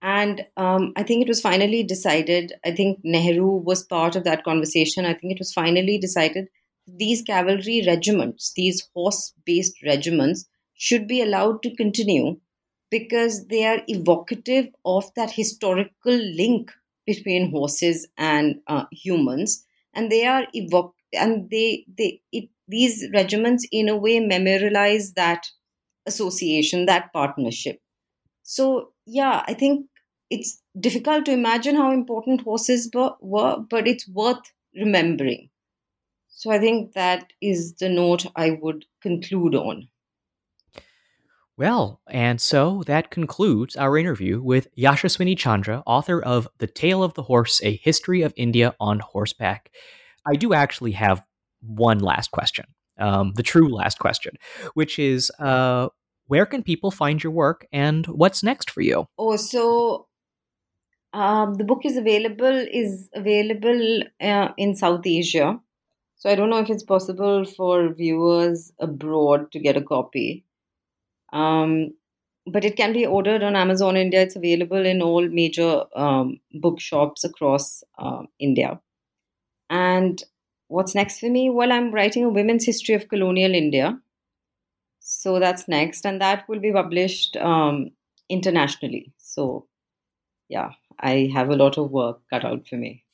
And 0.00 0.46
um, 0.56 0.92
I 0.96 1.02
think 1.02 1.22
it 1.22 1.28
was 1.28 1.40
finally 1.40 1.82
decided, 1.82 2.52
I 2.64 2.70
think 2.70 3.00
Nehru 3.02 3.56
was 3.56 3.82
part 3.84 4.14
of 4.14 4.24
that 4.24 4.44
conversation. 4.44 5.04
I 5.04 5.14
think 5.14 5.32
it 5.32 5.40
was 5.40 5.52
finally 5.52 5.98
decided 5.98 6.48
these 6.86 7.22
cavalry 7.22 7.82
regiments, 7.86 8.52
these 8.54 8.88
horse 8.94 9.32
based 9.44 9.82
regiments, 9.84 10.46
should 10.74 11.08
be 11.08 11.20
allowed 11.20 11.62
to 11.64 11.74
continue 11.74 12.38
because 12.90 13.46
they 13.48 13.66
are 13.66 13.82
evocative 13.88 14.68
of 14.84 15.12
that 15.14 15.32
historical 15.32 16.14
link 16.14 16.70
between 17.06 17.50
horses 17.50 18.06
and 18.16 18.60
uh, 18.66 18.84
humans 18.92 19.64
and 19.94 20.10
they 20.12 20.24
are 20.26 20.46
evoc 20.54 20.92
and 21.12 21.50
they 21.50 21.84
they 21.96 22.20
it, 22.32 22.48
these 22.68 23.06
regiments 23.12 23.66
in 23.72 23.88
a 23.88 23.96
way 23.96 24.20
memorialize 24.20 25.12
that 25.14 25.46
association 26.06 26.86
that 26.86 27.12
partnership. 27.12 27.80
So 28.42 28.92
yeah 29.08 29.42
i 29.46 29.54
think 29.54 29.86
it's 30.30 30.62
difficult 30.78 31.24
to 31.24 31.32
imagine 31.32 31.74
how 31.74 31.90
important 31.90 32.42
horses 32.42 32.90
were 32.94 33.56
but 33.70 33.88
it's 33.88 34.06
worth 34.08 34.52
remembering. 34.74 35.48
So 36.28 36.50
i 36.50 36.58
think 36.58 36.92
that 36.92 37.32
is 37.40 37.74
the 37.74 37.88
note 37.88 38.26
i 38.36 38.50
would 38.50 38.84
conclude 39.02 39.54
on. 39.54 39.88
Well, 41.56 42.00
and 42.08 42.40
so 42.40 42.84
that 42.86 43.10
concludes 43.10 43.74
our 43.74 43.98
interview 43.98 44.40
with 44.40 44.72
Yashaswini 44.76 45.36
Chandra, 45.36 45.82
author 45.86 46.22
of 46.22 46.46
The 46.58 46.68
Tale 46.68 47.02
of 47.02 47.14
the 47.14 47.24
Horse 47.24 47.60
A 47.64 47.74
History 47.74 48.22
of 48.22 48.32
India 48.36 48.76
on 48.78 49.00
Horseback. 49.00 49.72
I 50.24 50.36
do 50.36 50.52
actually 50.54 50.92
have 50.92 51.24
one 51.60 52.00
last 52.00 52.30
question, 52.30 52.66
um, 52.98 53.32
the 53.34 53.42
true 53.42 53.72
last 53.72 53.98
question, 53.98 54.34
which 54.74 54.98
is 54.98 55.30
uh, 55.38 55.88
where 56.26 56.46
can 56.46 56.62
people 56.62 56.90
find 56.90 57.22
your 57.22 57.32
work 57.32 57.66
and 57.72 58.06
what's 58.06 58.42
next 58.42 58.70
for 58.70 58.80
you? 58.80 59.06
Oh, 59.18 59.36
so 59.36 60.06
um, 61.12 61.54
the 61.54 61.64
book 61.64 61.80
is 61.84 61.96
available 61.96 62.66
is 62.72 63.08
available 63.14 64.02
uh, 64.20 64.48
in 64.56 64.76
South 64.76 65.06
Asia. 65.06 65.58
So 66.16 66.28
I 66.28 66.34
don't 66.34 66.50
know 66.50 66.58
if 66.58 66.68
it's 66.68 66.82
possible 66.82 67.44
for 67.44 67.92
viewers 67.94 68.72
abroad 68.80 69.52
to 69.52 69.60
get 69.60 69.76
a 69.76 69.82
copy. 69.82 70.44
Um, 71.32 71.94
but 72.50 72.64
it 72.64 72.76
can 72.76 72.92
be 72.92 73.06
ordered 73.06 73.42
on 73.42 73.56
Amazon 73.56 73.96
India. 73.96 74.22
It's 74.22 74.36
available 74.36 74.84
in 74.84 75.02
all 75.02 75.28
major 75.28 75.84
um, 75.94 76.40
bookshops 76.54 77.24
across 77.24 77.84
uh, 77.98 78.22
India. 78.38 78.80
And 79.70 80.22
what's 80.68 80.94
next 80.94 81.18
for 81.18 81.28
me? 81.28 81.50
Well, 81.50 81.72
I'm 81.72 81.90
writing 81.92 82.24
a 82.24 82.28
women's 82.28 82.64
history 82.64 82.94
of 82.94 83.08
colonial 83.08 83.54
India. 83.54 83.98
So 85.00 85.38
that's 85.40 85.66
next, 85.68 86.06
and 86.06 86.20
that 86.20 86.48
will 86.48 86.60
be 86.60 86.72
published 86.72 87.36
um, 87.38 87.90
internationally. 88.28 89.12
So, 89.16 89.66
yeah, 90.48 90.72
I 91.00 91.30
have 91.32 91.48
a 91.48 91.56
lot 91.56 91.78
of 91.78 91.90
work 91.90 92.20
cut 92.30 92.44
out 92.44 92.68
for 92.68 92.76
me. 92.76 93.04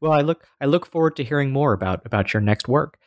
Well, 0.00 0.12
I 0.12 0.22
look 0.22 0.46
I 0.60 0.66
look 0.66 0.86
forward 0.86 1.14
to 1.16 1.24
hearing 1.24 1.52
more 1.52 1.72
about 1.72 2.04
about 2.04 2.34
your 2.34 2.40
next 2.40 2.66
work. 2.66 2.98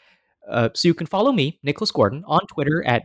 Uh, 0.50 0.70
so 0.74 0.88
you 0.88 0.94
can 0.94 1.08
follow 1.08 1.34
me, 1.34 1.60
Nicholas 1.62 1.92
Gordon, 1.92 2.24
on 2.26 2.40
Twitter 2.48 2.84
at 2.86 3.04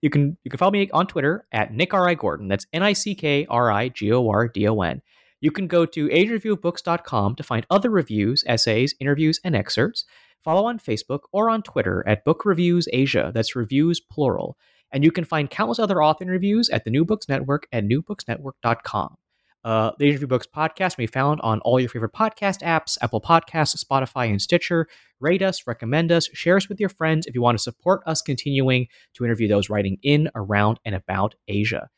you 0.00 0.08
can 0.10 0.38
you 0.42 0.50
can 0.50 0.58
follow 0.58 0.72
me 0.72 0.88
on 0.92 1.06
Twitter 1.06 1.46
at 1.52 1.72
Nick 1.74 1.92
R 1.92 2.08
I 2.08 2.14
Gordon. 2.14 2.48
That's 2.48 2.66
N 2.72 2.82
I 2.82 2.94
C 2.94 3.14
K 3.14 3.46
R 3.50 3.70
I 3.70 3.90
G 3.90 4.10
O 4.12 4.28
R 4.28 4.48
D 4.48 4.66
O 4.68 4.80
N. 4.80 5.02
You 5.42 5.50
can 5.50 5.66
go 5.66 5.84
to 5.84 6.08
asianreviewofbooks.com 6.08 7.34
to 7.34 7.42
find 7.42 7.66
other 7.68 7.90
reviews, 7.90 8.44
essays, 8.46 8.94
interviews, 9.00 9.40
and 9.42 9.56
excerpts. 9.56 10.04
Follow 10.44 10.66
on 10.66 10.78
Facebook 10.78 11.22
or 11.32 11.50
on 11.50 11.62
Twitter 11.62 12.04
at 12.06 12.24
Book 12.24 12.44
Reviews 12.44 12.86
Asia. 12.92 13.32
That's 13.34 13.56
reviews 13.56 13.98
plural. 13.98 14.56
And 14.92 15.02
you 15.02 15.10
can 15.10 15.24
find 15.24 15.50
countless 15.50 15.80
other 15.80 16.00
author 16.00 16.26
reviews 16.26 16.70
at 16.70 16.84
the 16.84 16.90
New 16.90 17.04
Books 17.04 17.28
Network 17.28 17.66
at 17.72 17.84
newbooksnetwork.com. 17.84 19.16
Uh, 19.64 19.90
the 19.98 20.04
Asian 20.04 20.14
Review 20.14 20.28
Books 20.28 20.46
podcast 20.46 20.94
can 20.94 21.02
be 21.02 21.06
found 21.08 21.40
on 21.40 21.58
all 21.62 21.80
your 21.80 21.88
favorite 21.88 22.12
podcast 22.12 22.62
apps, 22.62 22.96
Apple 23.02 23.20
Podcasts, 23.20 23.84
Spotify, 23.84 24.30
and 24.30 24.40
Stitcher. 24.40 24.86
Rate 25.18 25.42
us, 25.42 25.66
recommend 25.66 26.12
us, 26.12 26.28
share 26.32 26.56
us 26.56 26.68
with 26.68 26.78
your 26.78 26.88
friends 26.88 27.26
if 27.26 27.34
you 27.34 27.42
want 27.42 27.58
to 27.58 27.62
support 27.62 28.02
us 28.06 28.22
continuing 28.22 28.86
to 29.14 29.24
interview 29.24 29.48
those 29.48 29.68
writing 29.68 29.98
in, 30.04 30.30
around, 30.36 30.78
and 30.84 30.94
about 30.94 31.34
Asia. 31.48 31.88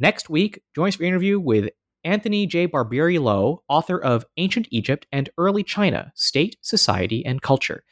Next 0.00 0.28
week, 0.28 0.62
join 0.74 0.88
us 0.88 0.96
for 0.96 1.04
interview 1.04 1.38
with 1.38 1.70
Anthony 2.08 2.46
J. 2.46 2.66
Barbieri 2.66 3.20
Low, 3.20 3.62
author 3.68 4.02
of 4.02 4.24
Ancient 4.38 4.66
Egypt 4.70 5.06
and 5.12 5.28
Early 5.36 5.62
China 5.62 6.10
State, 6.14 6.56
Society, 6.62 7.22
and 7.26 7.42
Culture. 7.42 7.84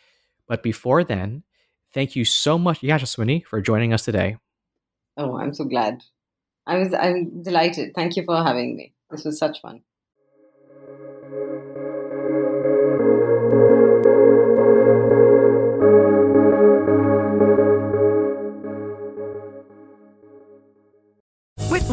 But 0.49 0.63
before 0.63 1.05
then, 1.05 1.43
thank 1.93 2.17
you 2.17 2.25
so 2.25 2.59
much, 2.59 2.81
Yashaswini, 2.81 3.45
for 3.45 3.61
joining 3.61 3.93
us 3.93 4.07
today. 4.07 4.39
Oh, 5.19 5.37
I'm 5.37 5.53
so 5.53 5.65
glad. 5.65 6.03
I 6.67 6.79
was 6.79 6.95
I'm 6.95 7.43
delighted. 7.43 7.95
Thank 7.95 8.17
you 8.17 8.25
for 8.25 8.43
having 8.43 8.75
me. 8.79 8.95
This 9.11 9.27
was 9.27 9.39
such 9.39 9.61
fun. 9.61 9.83